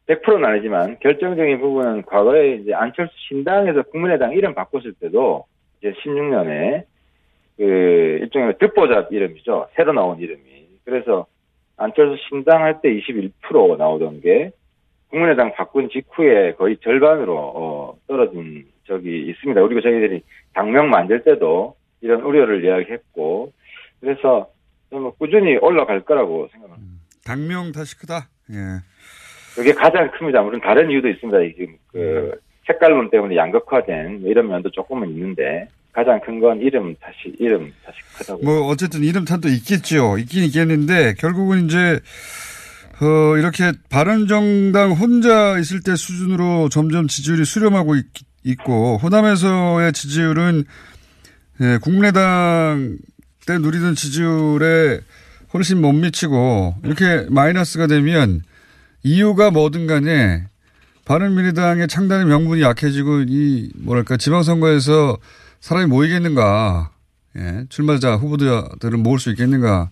[0.08, 5.46] 100%는 아니지만 결정적인 부분은 과거에 이제 안철수 신당에서 국민의당 이름 바꿨을 때도
[5.80, 6.84] 이제 16년에
[7.58, 7.64] 그
[8.22, 9.68] 일종의 듣보잡 이름이죠.
[9.76, 10.42] 새로 나온 이름이.
[10.84, 11.28] 그래서
[11.78, 14.52] 안철수 신당 할 때 21% 나오던 게
[15.10, 19.62] 국민의당 바꾼 직후에 거의 절반으로 어, 떨어진 적이 있습니다.
[19.62, 20.22] 그리고 저희들이
[20.54, 23.54] 당명 만들 때도 이런 우려를 이야기했고
[24.02, 24.50] 그래서
[24.90, 26.92] 좀 꾸준히 올라갈 거라고 생각합니다.
[27.24, 28.28] 당명 다시 크다.
[28.52, 28.56] 예.
[29.56, 30.42] 그게 가장 큽니다.
[30.42, 31.40] 물론 다른 이유도 있습니다.
[31.42, 32.32] 이 지금 그
[32.68, 38.44] 색깔론 때문에 양극화된 이런 면도 조금은 있는데 가장 큰 건 이름 다시 이름 다시 크다고.
[38.44, 40.18] 뭐 어쨌든 이름 탓도 있겠죠.
[40.18, 42.00] 있긴 있겠는데 결국은 이제
[43.02, 48.06] 어 이렇게 바른정당 혼자 있을 때 수준으로 점점 지지율이 수렴하고 있,
[48.64, 50.64] 고 호남에서의 지지율은
[51.62, 52.98] 예, 국민의당
[53.46, 55.00] 때 누리던 지지율에
[55.54, 58.42] 훨씬 못 미치고 이렇게 마이너스가 되면
[59.04, 60.46] 이유가 뭐든 간에
[61.06, 65.18] 바른미래당의 창단의 명분이 약해지고 이 뭐랄까 지방선거에서
[65.60, 66.92] 사람이 모이겠는가
[67.38, 69.90] 예, 출마자 후보들을 모을 수 있겠는가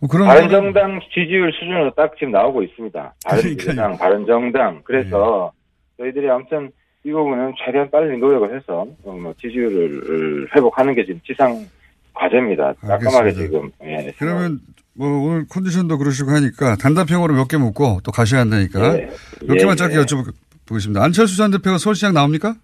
[0.00, 3.14] 뭐 그런 바른정당 지지율 수준으로 딱 지금 나오고 있습니다.
[3.24, 4.80] 바른미래당, 바른정당.
[4.84, 5.52] 그래서
[5.96, 6.04] 네.
[6.04, 6.72] 저희들이 아무튼
[7.04, 11.66] 이 부분은 최대한 빨리 노력을 해서 어, 뭐 지지율을 회복하는 게 지금 지상
[12.14, 12.74] 과제입니다.
[12.80, 13.32] 깔끔하게.
[13.32, 13.70] 지금.
[13.82, 14.60] 예, 그러면
[14.94, 19.08] 뭐 오늘 컨디션도 그러시고 하니까 단답형으로 몇 개 묻고 또 가셔야 한다니까 예.
[19.46, 20.00] 몇 개만 예, 짧게 예.
[20.02, 21.00] 여쭤보겠습니다.
[21.02, 22.54] 안철수 전 대표가 서울시장 나옵니까?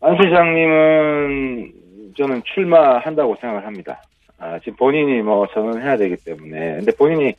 [0.00, 1.72] 안 시장님은
[2.16, 4.00] 저는 출마한다고 생각을 합니다.
[4.38, 6.76] 아, 지금 본인이 뭐 선언해야 되기 때문에.
[6.76, 7.34] 근데 본인이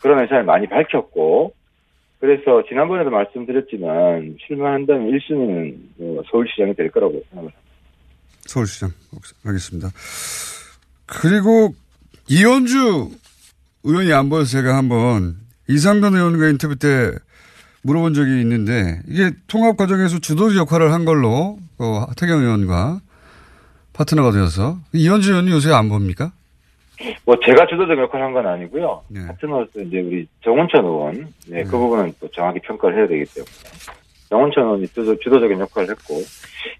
[0.00, 1.54] 그런 의사를 많이 밝혔고,
[2.22, 7.58] 그래서 지난번에도 말씀드렸지만, 출마한다면 1순위는 뭐 서울시장이 될 거라고 생각을 합니다.
[8.42, 8.90] 서울시장
[9.44, 9.88] 알겠습니다.
[11.04, 11.74] 그리고
[12.30, 13.10] 이현주
[13.82, 15.34] 의원이 안 보여서 제가 한번
[15.68, 17.10] 이상돈 의원과 인터뷰 때
[17.82, 23.00] 물어본 적이 있는데 이게 통합 과정에서 주도적 역할을 한 걸로 어, 하태경 의원과
[23.94, 26.30] 파트너가 되어서 이현주 의원이 요새 안 봅니까?
[27.24, 29.02] 뭐 제가 주도적 역할을 한 건 아니고요.
[29.26, 33.50] 파트너로서 이제 우리 정운천 의원, 네, 그 부분은 또 정확히 평가를 해야 되기 때문에.
[34.30, 36.14] 정운천 의원이 주도, 주도적인 역할을 했고,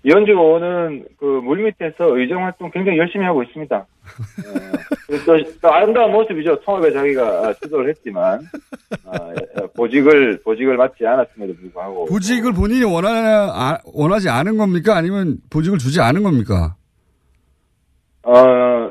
[0.05, 3.87] 이현주 의원은 그 물 밑에서 의정 활동 굉장히 열심히 하고 있습니다.
[5.11, 6.59] 네, 또, 또 아름다운 모습이죠.
[6.61, 8.41] 통합에 자기가 주도를 했지만,
[9.05, 9.19] 아,
[9.77, 12.07] 보직을, 보직을 맡지 않았음에도 불구하고.
[12.07, 13.11] 보직을 본인이 원하,
[13.53, 14.97] 아, 원하지 않은 겁니까?
[14.97, 16.77] 아니면 보직을 주지 않은 겁니까?
[18.23, 18.91] 어,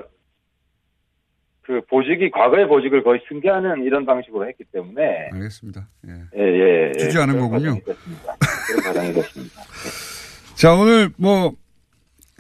[1.72, 5.88] 그 보직이 과거의 보직을 거의 승계하는 이런 방식으로 했기 때문에 알겠습니다.
[6.06, 6.12] 예.
[6.38, 6.98] 예, 예, 예.
[6.98, 7.80] 주지 않은 거군요.
[7.80, 9.62] 그런 과정이 됐습니다.
[10.56, 11.54] 자, 오늘 뭐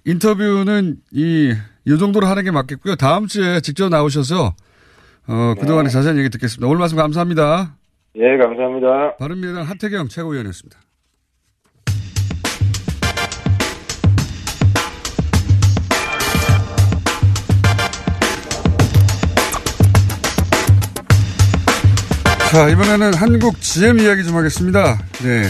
[0.03, 1.53] 인터뷰는 이,
[1.85, 2.95] 이 정도로 하는 게 맞겠고요.
[2.97, 4.53] 다음 주에 직접 나오셔서
[5.27, 6.67] 어, 그동안의 자세한 얘기 듣겠습니다.
[6.67, 7.77] 오늘 말씀 감사합니다.
[8.15, 9.15] 예, 감사합니다.
[9.15, 10.77] 바른미래당 하태경 최고위원이었습니다.
[22.51, 24.99] 자, 이번에는 한국 GM 이야기 좀 하겠습니다.
[25.23, 25.49] 네.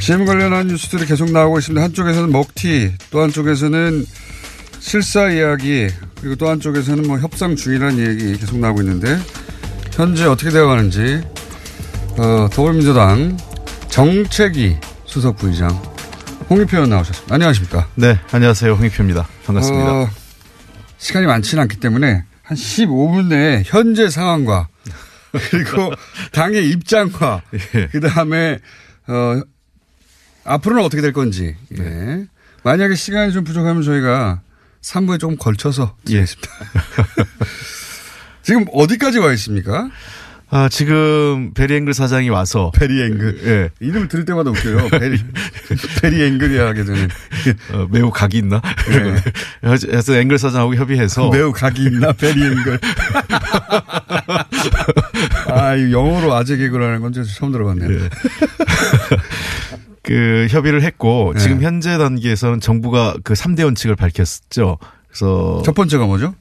[0.00, 1.82] GM 관련한 뉴스들이 계속 나오고 있습니다.
[1.82, 4.04] 한쪽에서는 먹튀, 또 한쪽에서는
[4.80, 5.88] 실사 이야기,
[6.20, 9.18] 그리고 또 한쪽에서는 뭐 협상 중이라는 얘기 계속 나오고 있는데,
[9.92, 11.22] 현재 어떻게 되어가는지,
[12.18, 13.38] 어, 더불어민주당
[13.88, 14.76] 정책위
[15.06, 15.70] 수석 부의장
[16.50, 17.34] 홍익표 의원 나오셨습니다.
[17.34, 17.88] 안녕하십니까?
[17.94, 18.74] 네, 안녕하세요.
[18.74, 19.26] 홍익표입니다.
[19.46, 19.90] 반갑습니다.
[19.90, 20.10] 어,
[20.98, 24.68] 시간이 많지는 않기 때문에 한 15분 내에 현재 상황과
[25.50, 25.92] 그리고
[26.32, 27.42] 당의 입장과
[27.90, 28.58] 그 다음에
[29.06, 29.40] 어,
[30.44, 32.26] 앞으로는 어떻게 될 건지 예.
[32.62, 34.40] 만약에 시간이 좀 부족하면 저희가
[34.80, 36.50] 3부에 조금 걸쳐서 드리겠습니다.
[38.42, 39.90] 지금 어디까지 와 있습니까?
[40.50, 43.40] 아, 지금 베리앵글 사장이 와서 베리앵글.
[43.44, 43.70] 예.
[43.80, 44.88] 이름을 들을 때마다 웃겨요.
[44.90, 45.18] very
[46.00, 47.08] very angle이야 하게 되는.
[47.72, 48.60] 어, 매우 각이 있나?
[48.88, 49.16] 네.
[49.60, 52.78] 그래서 앵글 사장하고 협의해서 매우 각이 있나 베리앵글.
[55.54, 57.88] 아, 이 영어로 아재 개그라는 건 제가 처음 들어봤네요.
[60.02, 61.40] 그 협의를 했고 네.
[61.40, 64.78] 지금 현재 단계에서는 정부가 그 3대 원칙을 밝혔죠.
[65.08, 66.34] 그래서 첫 번째가 뭐죠?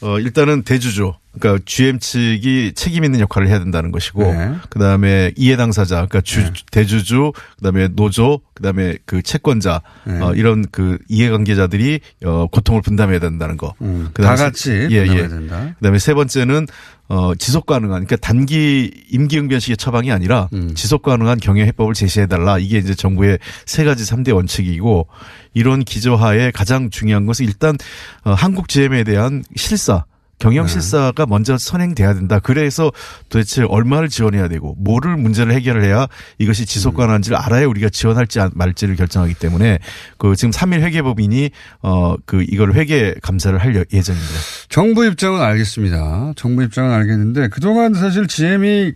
[0.00, 4.52] 어 일단은 대주주 그러니까 GM 측이 책임 있는 역할을 해야 된다는 것이고 네.
[4.68, 10.20] 그 다음에 이해 당사자 그러니까 주 대주주 그 다음에 노조 그 다음에 그 채권자 네.
[10.20, 13.74] 어 이런 그 이해 관계자들이 어 고통을 분담해야 된다는 거.
[13.80, 15.28] 음, 그다음에 다 같이 세- 예, 분담해야 예.
[15.28, 15.74] 된다.
[15.78, 16.66] 그 다음에 세 번째는
[17.12, 20.74] 어 지속 가능한 그러니까 단기 임기응변식의 처방이 아니라 음.
[20.74, 22.58] 지속 가능한 경영 해법을 제시해 달라.
[22.58, 25.08] 이게 이제 정부의 세 가지 3대 원칙이고
[25.52, 27.76] 이런 기조하에 가장 중요한 것은 일단
[28.24, 30.06] 어 한국 GM에 대한 실사
[30.42, 30.72] 경영 네.
[30.72, 32.38] 실사가 먼저 선행돼야 된다.
[32.40, 32.90] 그래서
[33.28, 36.06] 도대체 얼마를 지원해야 되고 뭐를 문제를 해결을 해야
[36.38, 39.78] 이것이 지속 가능한지를 알아야 우리가 지원할지 안- 말지를 결정하기 때문에
[40.18, 41.50] 그 지금 3일 회계법인이
[41.82, 44.34] 어 그 이걸 회계 감사를 할 예- 예정입니다.
[44.68, 46.32] 정부 입장은 알겠습니다.
[46.36, 48.92] 정부 입장은 알겠는데 그동안 사실 GM이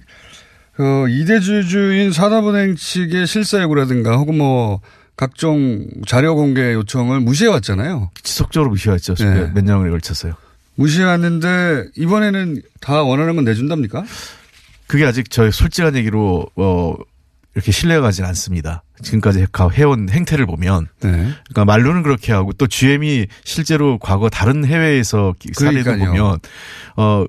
[0.74, 4.80] 그 이대주주인 산업은행 측의 실사 요구라든가 혹은 뭐
[5.16, 8.11] 각종 자료 공개 요청을 무시해 왔잖아요.
[8.22, 9.14] 지속적으로 무시했죠.
[9.14, 9.51] 네.
[9.55, 10.34] 몇 년에 걸쳐서요.
[10.77, 14.05] 무시해 왔는데 이번에는 다 원하는 건 내준답니까?
[14.87, 16.95] 그게 아직 저희 솔직한 얘기로 어
[17.55, 18.83] 이렇게 신뢰가 가진 않습니다.
[19.03, 21.11] 지금까지 가- 해온 행태를 보면 네.
[21.11, 26.11] 그러니까 말로는 그렇게 하고 또 GM이 실제로 과거 다른 해외에서 기- 사례도 그러니까요.
[26.11, 26.39] 보면
[26.97, 27.24] 어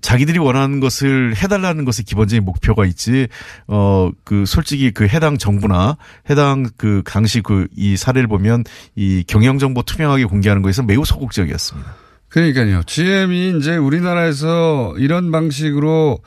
[0.00, 3.28] 자기들이 원하는 것을 해달라는 것이 기본적인 목표가 있지
[3.66, 5.96] 어 그 솔직히 그 해당 정부나
[6.30, 11.94] 해당 그 당시 그 이 사례를 보면 이 경영 정보 투명하게 공개하는 것에서 매우 소극적이었습니다.
[12.36, 12.82] 그러니까요.
[12.84, 16.18] GM이 이제 우리나라에서 이런 방식으로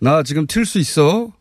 [0.00, 1.32] 나 지금 튈수 있어.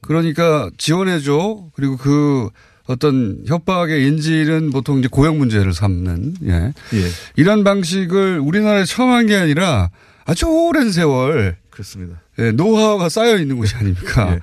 [0.00, 1.70] 그러니까 지원해줘.
[1.74, 2.50] 그리고 그
[2.86, 6.52] 어떤 협박의 인질은 보통 이제 고용 문제를 삼는, 예.
[6.52, 7.08] 예.
[7.34, 9.90] 이런 방식을 우리나라에 처음 한 게 아니라
[10.24, 11.56] 아주 오랜 세월.
[11.70, 12.20] 그렇습니다.
[12.38, 14.34] 예, 노하우가 쌓여 있는 곳이 아닙니까?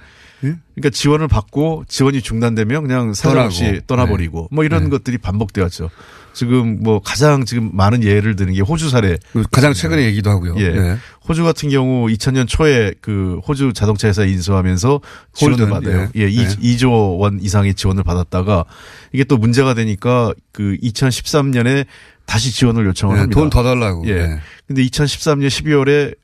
[0.43, 0.55] 예.
[0.75, 3.79] 그러니까 지원을 받고 지원이 중단되면 그냥 사정없이.
[3.87, 4.89] 떠나버리고 뭐 이런 네.
[4.89, 5.89] 것들이 반복되었죠.
[6.33, 9.17] 지금 뭐 가장 지금 많은 예를 드는 게 호주 사례.
[9.51, 10.55] 가장 최근의 얘기도 하고요.
[10.57, 10.69] 예.
[10.69, 10.97] 네.
[11.27, 15.01] 호주 같은 경우 2000년 초에 그 호주 자동차 회사 인수하면서
[15.33, 16.09] 지원을 받아요.
[16.15, 16.21] 예.
[16.21, 16.55] 예, 이 네.
[16.77, 18.65] 2조 원 이상의 지원을 받았다가
[19.11, 21.85] 이게 또 문제가 되니까 그 2013년에
[22.25, 23.39] 다시 지원을 요청을 네, 합니다.
[23.39, 24.07] 돈 더 달라고.
[24.07, 24.13] 예.
[24.13, 24.39] 네.
[24.67, 26.15] 근데 2013년 12월에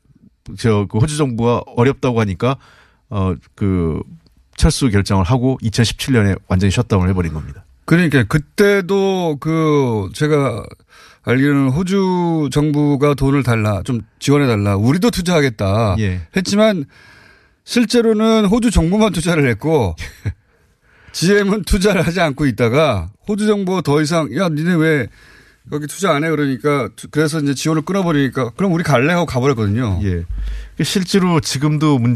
[0.58, 2.55] 저그 호주 정부가 어렵다고 하니까
[3.10, 4.01] 어그
[4.55, 7.64] 철수 결정을 하고 2017년에 완전히 셧다운을 해버린 겁니다.
[7.88, 10.63] 그러니까 그때도 그 제가
[11.23, 16.21] 알기로는 호주 정부가 돈을 달라 좀 지원해 달라 우리도 투자하겠다 예.
[16.35, 16.85] 했지만
[17.63, 19.95] 실제로는 호주 정부만 투자를 했고
[21.13, 25.07] GM은 투자를 하지 않고 있다가 호주 정부가 더 이상 야 니네 왜
[25.71, 29.99] 여기 투자 안 해 그러니까 투- 그래서 이제 지원을 끊어버리니까 그럼 우리 갈래 하고 가버렸거든요.
[30.03, 30.23] 예.
[30.83, 32.15] 실제로 지금도 문,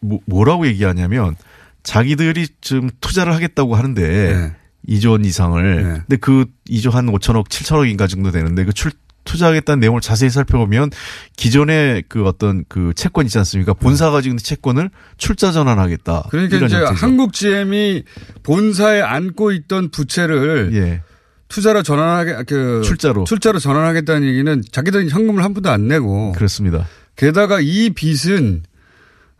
[0.00, 1.36] 뭐- 뭐라고 얘기하냐면
[1.82, 4.02] 자기들이 좀 투자를 하겠다고 하는데
[4.36, 4.52] 네.
[4.88, 8.92] 2조 원 이상을 근데 그 2조 한 5천억 7천억인가 정도 되는데 그 출,
[9.24, 10.90] 투자하겠다는 내용을 자세히 살펴보면
[11.36, 13.74] 기존의 그 어떤 그 채권 있지 않습니까?
[13.74, 16.28] 본사가 가지고 있는 채권을 출자 전환하겠다.
[16.30, 16.76] 그러니까 이제.
[16.76, 18.04] 한국 GM이
[18.42, 21.02] 본사에 안고 있던 부채를 예.
[21.48, 26.86] 투자로 전환하게 그 출자로 출자로 전환하겠다는 얘기는 자기들은 현금을 한 푼도 안 내고 그렇습니다.
[27.16, 28.62] 게다가 이 빚은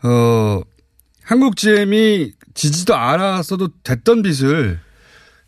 [0.03, 0.61] 어
[1.23, 4.81] 한국 GM이 지지도 않았어도 됐던 빚을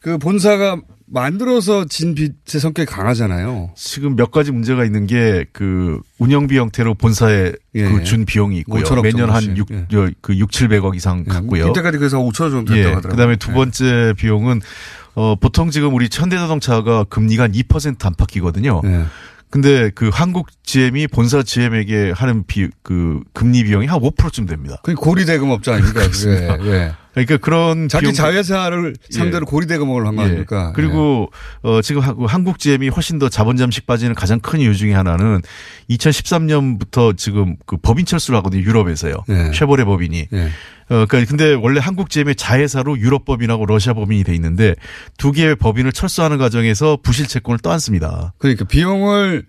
[0.02, 3.70] 그 본사가 만들어서 진 빚의 성격이 강하잖아요.
[3.76, 7.82] 지금 몇 가지 문제가 있는 게 그 운영비 형태로 본사에 예.
[7.84, 8.82] 그준 비용이 있고요.
[8.82, 9.70] 5천억 매년 한 정도씩.
[9.70, 10.14] 6, 예.
[10.20, 11.68] 그 6, 700억 이상 갖고요.
[11.68, 12.94] 이때까지 그래서 5천 원 정도 됐다고 예.
[12.94, 13.10] 하더라고요.
[13.10, 14.60] 그다음에 두 번째 비용은
[15.14, 18.80] 어 보통 지금 우리 현대자동차가 금리가 한 2% 안팎이거든요.
[19.52, 19.60] 예.
[19.62, 24.76] 근데 그 한국 GM이 본사 GM에게 하는 비 그 금리 비용이 한 5%쯤 됩니다.
[24.82, 26.00] 그 고리대금 업자 아닙니까?
[26.08, 26.56] 그렇습니다.
[26.56, 26.70] 그게.
[26.70, 26.92] 왜?
[27.12, 29.16] 그러니까 그런 자기 비용- 자회사를 예.
[29.18, 30.26] 상대로 고리대금을 한거 예.
[30.26, 30.72] 아닙니까?
[30.74, 31.30] 그리고
[31.62, 35.42] 어 지금 하- 한국 GM이 훨씬 더 자본 잠식 빠지는 가장 큰 이유 중에 하나는
[35.90, 38.62] 2013년부터 지금 그 법인 철수를 하거든요.
[38.62, 39.14] 유럽에서요.
[39.28, 39.50] 예.
[39.52, 40.28] 쉐보레 법인이.
[40.92, 40.94] 예.
[40.94, 44.74] 어, 그러니까 근데 원래 한국 GM의 자회사로 유럽 법인하고 러시아 법인이 돼 있는데
[45.16, 48.34] 두 개의 법인을 철수하는 과정에서 부실 채권을 떠안습니다.
[48.38, 49.44] 그러니까 비용을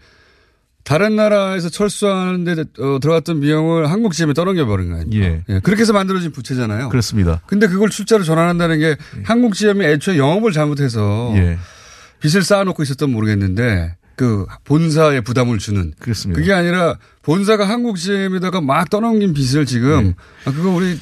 [0.83, 5.05] 다른 나라에서 철수하는데 어, 들어갔던 비용을 한국 GM에 떠넘겨 버린 거예요.
[5.13, 5.59] 예.
[5.61, 6.89] 그렇게 해서 만들어진 부채잖아요.
[6.89, 7.41] 그렇습니다.
[7.45, 11.57] 근데 그걸 출자로 전환한다는 게 한국 GM이 애초에 영업을 잘못해서 예.
[12.19, 16.39] 빚을 쌓아놓고 있었던 모르겠는데 그 본사에 부담을 주는 그렇습니다.
[16.39, 20.15] 그게 아니라 본사가 한국 GM에다가 막 떠넘긴 빚을 지금 네.
[20.45, 20.99] 아, 그거 우리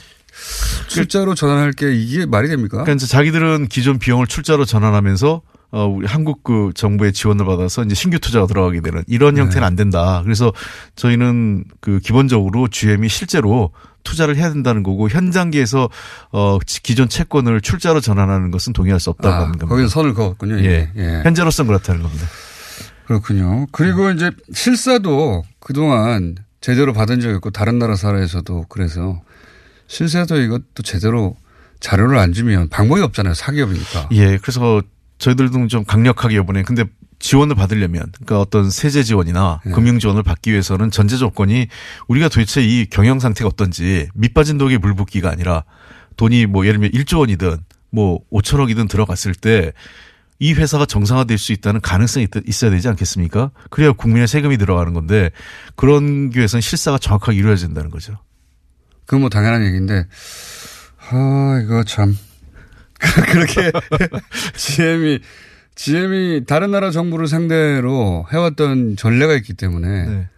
[0.87, 2.77] 출자로 전환할 게 이게 말이 됩니까?
[2.83, 5.41] 그러니까 이제 자기들은 기존 비용을 출자로 전환하면서
[5.73, 9.41] 어, 우리 한국 그 정부의 지원을 받아서 이제 신규 투자가 들어가게 되는 이런 네.
[9.41, 10.19] 형태는 안 된다.
[10.23, 10.51] 그래서
[10.97, 13.71] 저희는 그 기본적으로 GM이 실제로
[14.03, 15.89] 투자를 해야 된다는 거고 현 단계에서
[16.31, 19.67] 어 지- 기존 채권을 출자로 전환하는 것은 동의할 수 없다고 아, 하는 겁니다.
[19.67, 20.59] 거기서 선을 그었군요.
[20.59, 20.91] 예.
[20.97, 21.21] 예.
[21.23, 22.25] 현재로서는 그렇다는 겁니다.
[23.05, 23.67] 그렇군요.
[23.71, 29.21] 그리고 이제 실사도 그동안 제대로 받은 적이 없고 다른 나라 사례에서도 그래서
[29.95, 31.35] 실사도 이것도 제대로
[31.81, 33.33] 자료를 안 주면 방법이 없잖아요.
[33.33, 34.07] 사기업이니까.
[34.13, 34.81] 예, 그래서
[35.17, 36.85] 저희들도 좀 강력하게 이번에 근데
[37.19, 39.71] 지원을 받으려면 그러니까 어떤 세제 지원이나 예.
[39.71, 41.67] 금융 지원을 받기 위해서는 전제 조건이
[42.07, 45.65] 우리가 도대체 이 경영 상태가 어떤지 밑빠진 독에 물 붓기가 아니라
[46.15, 47.57] 돈이 뭐 예를 들면 1조 원이든
[47.91, 49.73] 뭐 5천억이든 들어갔을 때
[50.43, 53.51] 이 회사가 정상화될 수 있다는 가능성이 있- 있어야 되지 않겠습니까?
[53.69, 55.29] 그래야 국민의 세금이 들어가는 건데
[55.75, 58.17] 그런 위해서는 실사가 정확하게 이루어진다는 거죠.
[59.11, 60.05] 그건 뭐 당연한 얘기인데,
[61.09, 62.17] 아, 이거 참.
[63.29, 63.69] 그렇게
[64.55, 65.19] GM이,
[65.75, 70.05] GM이 다른 나라 정부를 상대로 해왔던 전례가 있기 때문에.
[70.05, 70.29] 네.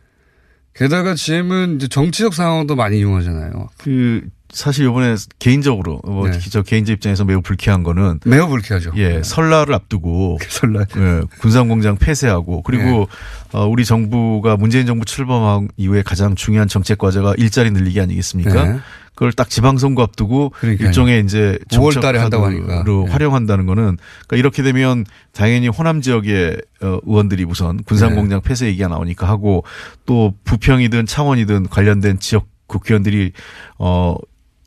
[0.73, 3.69] 게다가 GM은 이제 정치적 상황도 많이 이용하잖아요.
[3.77, 6.37] 그 사실 이번에 개인적으로 뭐 네.
[6.49, 8.91] 저 개인적 입장에서 매우 불쾌한 거는 매우 불쾌하죠.
[8.95, 13.05] 예, 설날을 앞두고 설날 예, 군산공장 폐쇄하고 그리고 네.
[13.51, 18.63] 어, 우리 정부가 문재인 정부 출범한 이후에 가장 중요한 정책 과제가 일자리 늘리기 아니겠습니까?
[18.63, 18.79] 네.
[19.15, 20.87] 그걸 딱 지방선거 앞두고 그러니까요.
[20.87, 22.67] 일종의 이제 5월 달에 한다고 하니까.
[22.67, 23.11] 정책으로 네.
[23.11, 23.97] 활용한다는 거는
[24.27, 28.47] 그러니까 이렇게 되면 당연히 호남 지역의 어, 의원들이 우선 군산공장 네.
[28.47, 29.63] 폐쇄 얘기가 나오니까 하고
[30.05, 33.33] 또 부평이든 창원이든 관련된 지역 국회의원들이
[33.77, 34.15] 어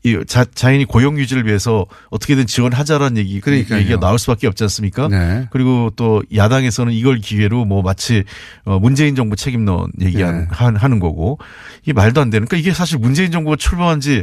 [0.07, 3.81] 이 자, 자연히 고용 유지를 위해서 어떻게든 지원하자라는 얘기 그러니까요.
[3.81, 5.09] 얘기가 나올 수밖에 없지 않습니까?
[5.09, 5.49] 네.
[5.51, 8.23] 그리고 또 야당에서는 이걸 기회로 뭐 마치
[8.65, 10.47] 어 문재인 정부 책임론 얘기하는 네.
[11.01, 11.39] 거고
[11.83, 12.47] 이게 말도 안 되는.
[12.47, 14.23] 그러니까 이게 사실 문재인 정부가 출범한 지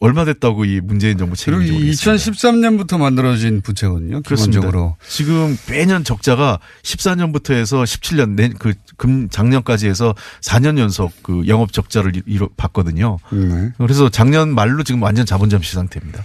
[0.00, 4.20] 얼마 됐다고 이 문재인 정부 그리고 책임이 이 2013년부터 만들어진 부채거든요.
[4.22, 4.60] 그렇습니다.
[4.60, 4.96] 기본적으로.
[5.08, 11.72] 지금 매년 적자가 14년부터 해서 17년 내 그 금 작년까지 해서 4년 연속 그 영업
[11.72, 13.18] 적자를 이루 봤거든요.
[13.32, 13.70] 네.
[13.78, 16.24] 그래서 작년 말로 지금 완전 자본 잠시 상태입니다.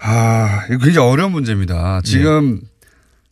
[0.00, 2.00] 아, 이거 굉장히 어려운 문제입니다.
[2.02, 2.60] 지금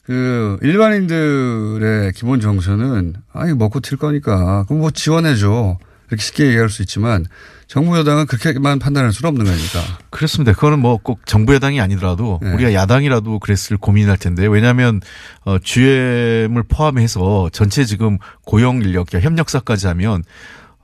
[0.04, 5.76] 그 일반인들의 기본 정서는 아니 먹고 튈 거니까 그럼 뭐 지원해 줘
[6.08, 7.26] 이렇게 쉽게 얘기할 수 있지만
[7.66, 9.80] 정부 여당은 그렇게만 판단할 수는 없는 거니까.
[10.10, 10.52] 그렇습니다.
[10.52, 12.52] 그거는 뭐 꼭 정부 여당이 아니더라도 네.
[12.52, 15.00] 우리가 야당이라도 그랬을 고민할 텐데 왜냐하면
[15.44, 20.22] 어, GM을 포함해서 전체 지금 고용 인력 협력사까지 하면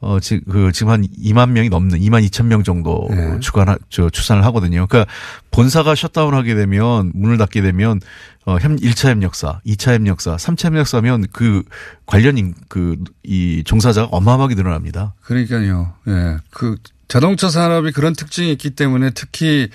[0.02, 3.38] 어, 지, 그, 지금 한 2만 명이 넘는 2만 2천 명 정도 네.
[3.38, 4.88] 주관, 저, 추산을 하거든요.
[4.88, 5.10] 그러니까
[5.52, 8.00] 본사가 셧다운 하게 되면 문을 닫게 되면
[8.44, 11.62] 어, 협, 1차 협력사, 2차 협력사, 3차 협력사면 그
[12.04, 15.14] 관련 인 그, 이 종사자가 어마어마하게 늘어납니다.
[15.22, 15.94] 그러니까요.
[16.08, 16.38] 예.
[16.50, 16.76] 그
[17.06, 19.68] 자동차 산업이 그런 특징이 있기 때문에 특히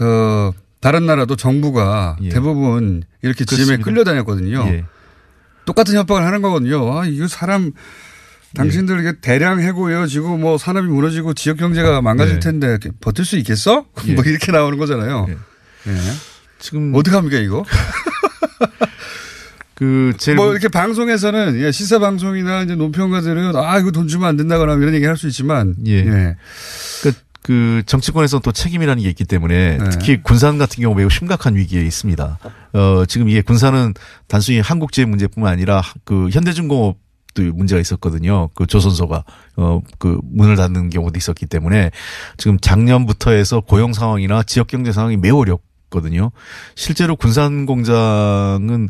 [0.00, 2.28] 어 다른 나라도 정부가 예.
[2.28, 3.82] 대부분 이렇게 그렇습니다.
[3.82, 4.64] 끌려다녔거든요.
[4.66, 4.84] 예.
[5.64, 6.98] 똑같은 협박을 하는 거거든요.
[6.98, 7.72] 아, 이거 사람
[8.54, 12.40] 당신들 이게 대량 해고 이어지고 뭐 산업이 무너지고 지역 경제가 망가질 네.
[12.40, 13.84] 텐데 버틸 수 있겠어?
[14.08, 14.14] 예.
[14.14, 15.26] 뭐 이렇게 나오는 거잖아요.
[15.28, 15.92] 예.
[16.58, 17.64] 지금 어떻게 합니까 이거?
[19.74, 24.36] 그 제일 뭐 이렇게 방송에서는 예, 시사 방송이나 이제 논평가들은 아 이거 돈 주면 안
[24.36, 25.98] 된다거나 이런 얘기 할 수 있지만 예.
[25.98, 26.36] 예.
[27.02, 29.88] 그, 그 정치권에서는 또 책임이라는 게 있기 때문에 네.
[29.90, 32.38] 특히 군산 같은 경우 매우 심각한 위기에 있습니다.
[32.72, 33.92] 어, 지금 이게 군산은
[34.28, 36.96] 단순히 한국제의 문제뿐만 아니라 그 현대중공업
[37.36, 38.48] 도 문제가 있었거든요.
[38.54, 39.24] 그 조선소가
[39.56, 41.90] 어 그 문을 닫는 경우도 있었기 때문에
[42.36, 46.30] 지금 작년부터 해서 고용 상황이나 지역 경제 상황이 매우 어렵거든요.
[46.74, 48.88] 실제로 군산 공장은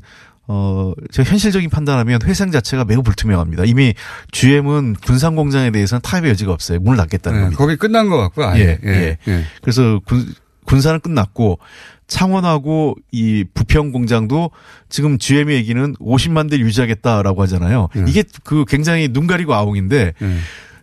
[0.49, 3.65] 어, 제가 현실적인 판단하면 회생 자체가 매우 불투명합니다.
[3.65, 3.95] 이미
[4.31, 6.79] GM은 군산 공장에 대해서는 타협의 여지가 없어요.
[6.81, 7.59] 문을 닫겠다는 예, 겁니다.
[7.59, 8.47] 거기 끝난 것 같고요.
[8.47, 8.79] 아예.
[8.85, 9.19] 예, 예.
[9.27, 9.45] 예.
[9.61, 10.33] 그래서 군,
[10.67, 11.59] 군산은 끝났고
[12.07, 14.51] 창원하고 이 부평 공장도
[14.89, 17.89] 지금 GM의 얘기는 50만 대를 유지하겠다라고 하잖아요.
[17.97, 18.05] 예.
[18.07, 20.13] 이게 그 굉장히 눈 가리고 아웅인데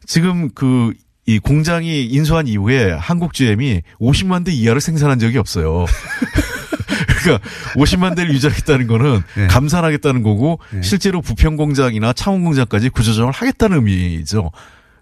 [0.06, 0.94] 지금 그
[1.26, 5.86] 이 공장이 인수한 이후에 한국 GM이 50만 대 이하를 생산한 적이 없어요.
[7.24, 9.48] 그러니까 50만 대를 유지하겠다는 거는 예.
[9.48, 14.52] 감산하겠다는 거고 실제로 부평 공장이나 창원 공장까지 구조조정을 하겠다는 의미죠.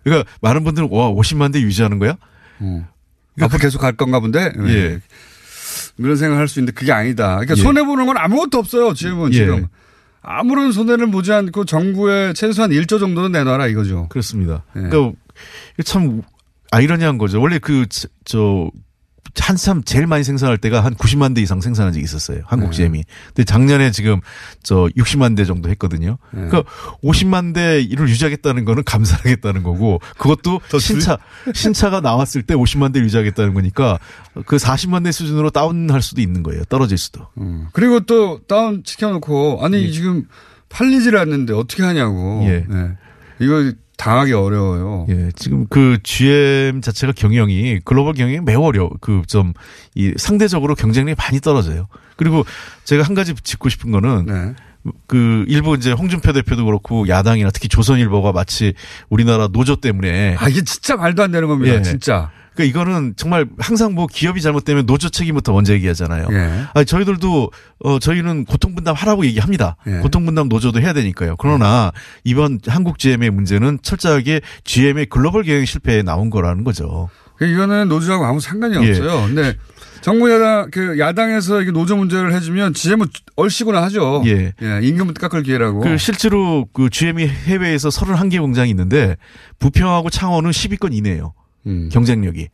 [0.04, 2.18] 그러니까 많은 분들은 와 50만 대 유지하는 거야?
[3.40, 4.52] 앞으로 계속 갈 건가 본데.
[4.68, 5.00] 예.
[6.02, 7.36] 그런 생각을 할수 있는데 그게 아니다.
[7.36, 7.62] 그러니까 예.
[7.62, 8.94] 손해 보는 건 아무것도 없어요.
[8.94, 9.38] 지금은 예.
[9.38, 9.68] 지금
[10.22, 14.08] 아무런 손해를 보지 않고 정부에 최소한 1조 정도는 내놔라 이거죠.
[14.10, 14.64] 그렇습니다.
[14.76, 14.82] 예.
[14.82, 15.18] 그러니까
[15.84, 16.22] 참
[16.72, 17.42] 아이러니한 거죠.
[17.42, 17.86] 원래 그
[18.26, 18.70] 저
[19.40, 22.42] 한참 제일 많이 생산할 때가 한 90만 대 이상 생산한 적이 있었어요.
[22.46, 22.76] 한국 네.
[22.78, 23.04] GM이.
[23.28, 24.20] 근데 작년에 지금
[24.64, 26.18] 저 60만 대 정도 했거든요.
[26.32, 26.48] 네.
[26.48, 26.64] 그러니까
[27.04, 31.18] 50만 대를 유지하겠다는 거는 감사하겠다는 거고 그것도 신차
[31.54, 34.00] 신차가 나왔을 때 50만 대를 유지하겠다는 거니까
[34.46, 36.64] 그 40만 대 수준으로 다운할 수도 있는 거예요.
[36.66, 37.28] 떨어질 수도.
[37.74, 40.28] 그리고 또 다운 시켜놓고 아니 지금
[40.70, 42.44] 팔리질 않는데 어떻게 하냐고.
[42.46, 42.66] 예.
[42.68, 42.98] 네.
[43.40, 45.06] 이거 당하기 어려워요.
[45.10, 48.90] 예, 지금 그 GM 자체가 경영이 글로벌 경영이 매우 어려워.
[49.00, 49.54] 그좀
[49.94, 51.88] 이 상대적으로 경쟁력이 많이 떨어져요.
[52.16, 52.44] 그리고
[52.84, 54.56] 제가 한 가지 짚고 싶은 거는 네.
[55.06, 58.74] 그 일부 이제 홍준표 대표도 그렇고 야당이나 특히 조선일보가 마치
[59.10, 61.76] 우리나라 노조 때문에 아 이게 진짜 말도 안 되는 겁니다.
[61.76, 61.82] 예.
[61.84, 62.32] 진짜.
[62.54, 66.28] 그러니까 이거는 정말 항상 뭐 기업이 잘못되면 노조 책임부터 먼저 얘기하잖아요.
[66.32, 66.66] 예.
[66.74, 67.52] 아니, 저희들도
[67.84, 69.78] 어 저희는 고통 분담 하라고 얘기합니다.
[69.88, 70.00] 예.
[70.00, 71.36] 고통 분담 노조도 해야 되니까요.
[71.38, 71.92] 그러나
[72.24, 77.10] 이번 한국 GM의 문제는 철저하게 GM의 글로벌 경영 실패에 나온 거라는 거죠.
[77.42, 78.90] 이거는 노조하고 아무 상관이 예.
[78.90, 79.28] 없어요.
[79.28, 79.56] 근데
[80.02, 84.24] 정부 야당 그 야당에서 이게 노조 문제를 해주면 GM은 얼씨구나 하죠.
[84.26, 84.54] 예.
[84.84, 85.80] 임금 깎을 기회라고.
[85.80, 89.16] 그 실제로 그 GM이 해외에서 31개 공장이 있는데
[89.60, 91.34] 부평하고 창원은 10위권 이내예요.
[91.68, 91.90] 음.
[91.92, 92.50] 경쟁력이.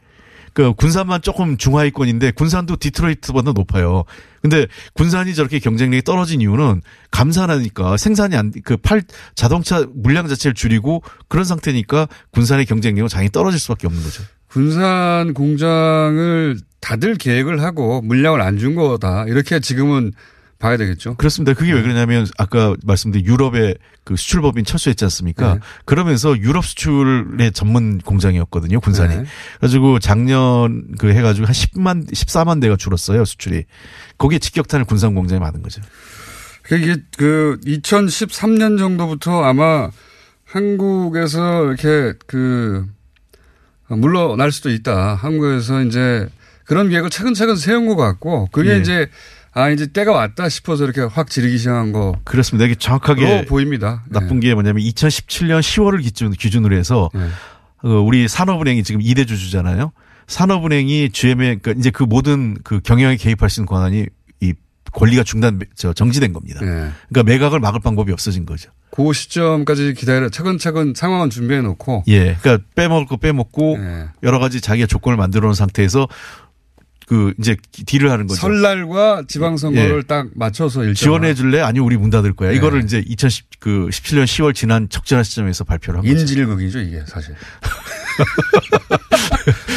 [0.53, 4.05] 그 군산만 조금 중하위권인데 군산도 디트로이트보다 높아요.
[4.41, 6.81] 근데 군산이 저렇게 경쟁력이 떨어진 이유는
[7.11, 9.03] 감산하니까 생산이 안 그 팔
[9.35, 14.23] 자동차 물량 자체를 줄이고 그런 상태니까 군산의 경쟁력은 당연히 떨어질 수밖에 없는 거죠.
[14.47, 19.25] 군산 공장을 다들 계획을 하고 물량을 안 준 거다.
[19.27, 20.13] 이렇게 지금은
[20.59, 21.15] 봐야 되겠죠.
[21.15, 21.53] 그렇습니다.
[21.53, 25.53] 그게 왜 그러냐면 아까 말씀드린 유럽의 그 수출법인 철수했지 않습니까?
[25.53, 25.59] 네.
[25.85, 29.15] 그러면서 유럽 수출의 전문 공장이었거든요, 군산이.
[29.15, 29.23] 네.
[29.59, 33.65] 그래가지고 작년 그 해가지고 한 10만, 14만 대가 줄었어요, 수출이.
[34.17, 35.81] 거기에 직격탄을 군산 공장에 맞은 거죠.
[36.71, 39.89] 이게 그 2013년 정도부터 아마
[40.43, 42.85] 한국에서 이렇게 그
[43.89, 45.15] 물러날 수도 있다.
[45.15, 46.27] 한국에서 이제
[46.65, 48.79] 그런 계획을 차근차근 세운 것 같고 그게 예.
[48.79, 49.09] 이제
[49.57, 52.13] 아 이제 때가 왔다 싶어서 이렇게 확 지르기 시작한 거.
[52.23, 52.65] 그렇습니다.
[52.65, 54.03] 이게 정확하게 보입니다.
[54.07, 57.27] 나쁜 게 뭐냐면 2017년 10월을 기준, 기준으로 해서 네.
[57.81, 59.93] 어, 우리 산업은행이 지금 2대 주주잖아요.
[60.27, 64.05] 산업은행이 GM에 그러니까 이제 그 모든 그 경영에 개입할 수 있는 권한이
[64.41, 64.53] 이
[64.93, 66.59] 권리가 중단 저 정지된 겁니다.
[66.61, 66.91] 네.
[67.09, 68.69] 그러니까 매각을 막을 방법이 없어진 거죠.
[68.91, 72.35] 그 시점까지 기다려 차근차근 상황은 준비해 놓고 예.
[72.41, 74.05] 그러니까 빼먹을 거 빼먹고 네.
[74.21, 76.07] 여러 가지 자기가 조건을 만들어 놓은 상태에서
[77.07, 77.55] 그 이제
[77.85, 78.41] 딜을 하는 거죠.
[78.41, 80.07] 설날과 지방선거를 예.
[80.07, 81.61] 딱 맞춰서 일정 지원해 줄래?
[81.61, 82.49] 아니면 우리 문 닫을 거야.
[82.51, 82.57] 네.
[82.57, 86.19] 이거를 이제 2010, 그 17년 10월 지난 적절한 시점에서 발표를 한 거죠.
[86.19, 87.33] 인질극이죠 이게 사실.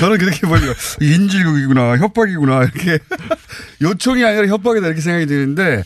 [0.00, 2.98] 저는 그렇게 보니까 인질극이구나 협박이구나 이렇게
[3.80, 5.84] 요청이 아니라 협박이다 이렇게 생각이 드는데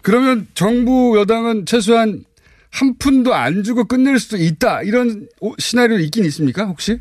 [0.00, 2.24] 그러면 정부 여당은 최소한
[2.70, 6.98] 한 푼도 안 주고 끝낼 수도 있다 이런 오- 시나리오 있긴 있습니까 혹시?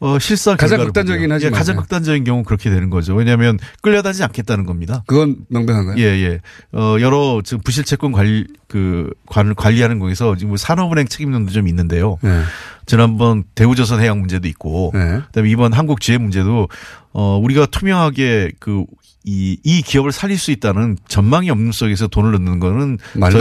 [0.00, 0.92] 어, 실사 가장 보고요.
[0.94, 1.42] 하지만.
[1.42, 1.80] 예, 가장 네.
[1.80, 3.14] 극단적인 경우 그렇게 되는 거죠.
[3.14, 5.04] 왜냐하면 끌려다니지 않겠다는 겁니다.
[5.06, 5.98] 그건 명백한가요?
[5.98, 6.40] 예, 예.
[6.72, 11.68] 어, 여러 지금 부실 채권 관리 그 관, 관리하는 거에서 지금 뭐 산업은행 책임론도 좀
[11.68, 12.18] 있는데요.
[12.22, 12.42] 네.
[12.86, 16.68] 지난번 대우조선 해양 문제도 있고, 그다음에 이번 한국 지혜 문제도
[17.12, 18.84] 어 우리가 투명하게 그
[19.24, 22.98] 이, 이 기업을 살릴 수 있다는 전망이 없는 속에서 돈을 넣는 거는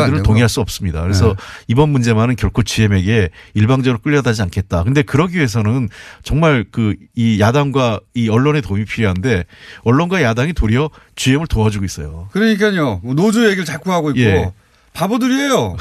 [0.08, 0.24] 저희들은.
[0.24, 1.02] 동의할 수 없습니다.
[1.02, 1.34] 그래서 네.
[1.68, 4.84] 이번 문제만은 결코 GM에게 일방적으로 끌려다지 않겠다.
[4.84, 5.88] 근데 그러기 위해서는
[6.24, 9.46] 정말 그 이 야당과 이 언론의 도움이 필요한데
[9.84, 12.28] 언론과 야당이 도리어 GM을 도와주고 있어요.
[12.32, 14.52] 그러니까요 뭐 노조 얘기를 자꾸 하고 있고 예.
[14.94, 15.78] 바보들이에요.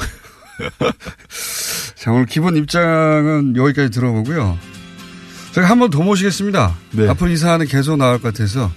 [1.95, 4.57] 자 오늘 기본 입장은 여기까지 들어보고요.
[5.53, 6.75] 제가 한 번 더 모시겠습니다.
[7.09, 8.71] 앞으로 이 사안은 계속 나올 것 같아서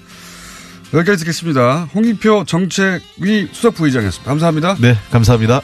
[0.94, 1.88] 여기까지 듣겠습니다.
[1.94, 4.28] 홍익표 정책위 수석 부의장이었습니다.
[4.30, 4.76] 감사합니다.
[4.80, 5.60] 네, 감사합니다.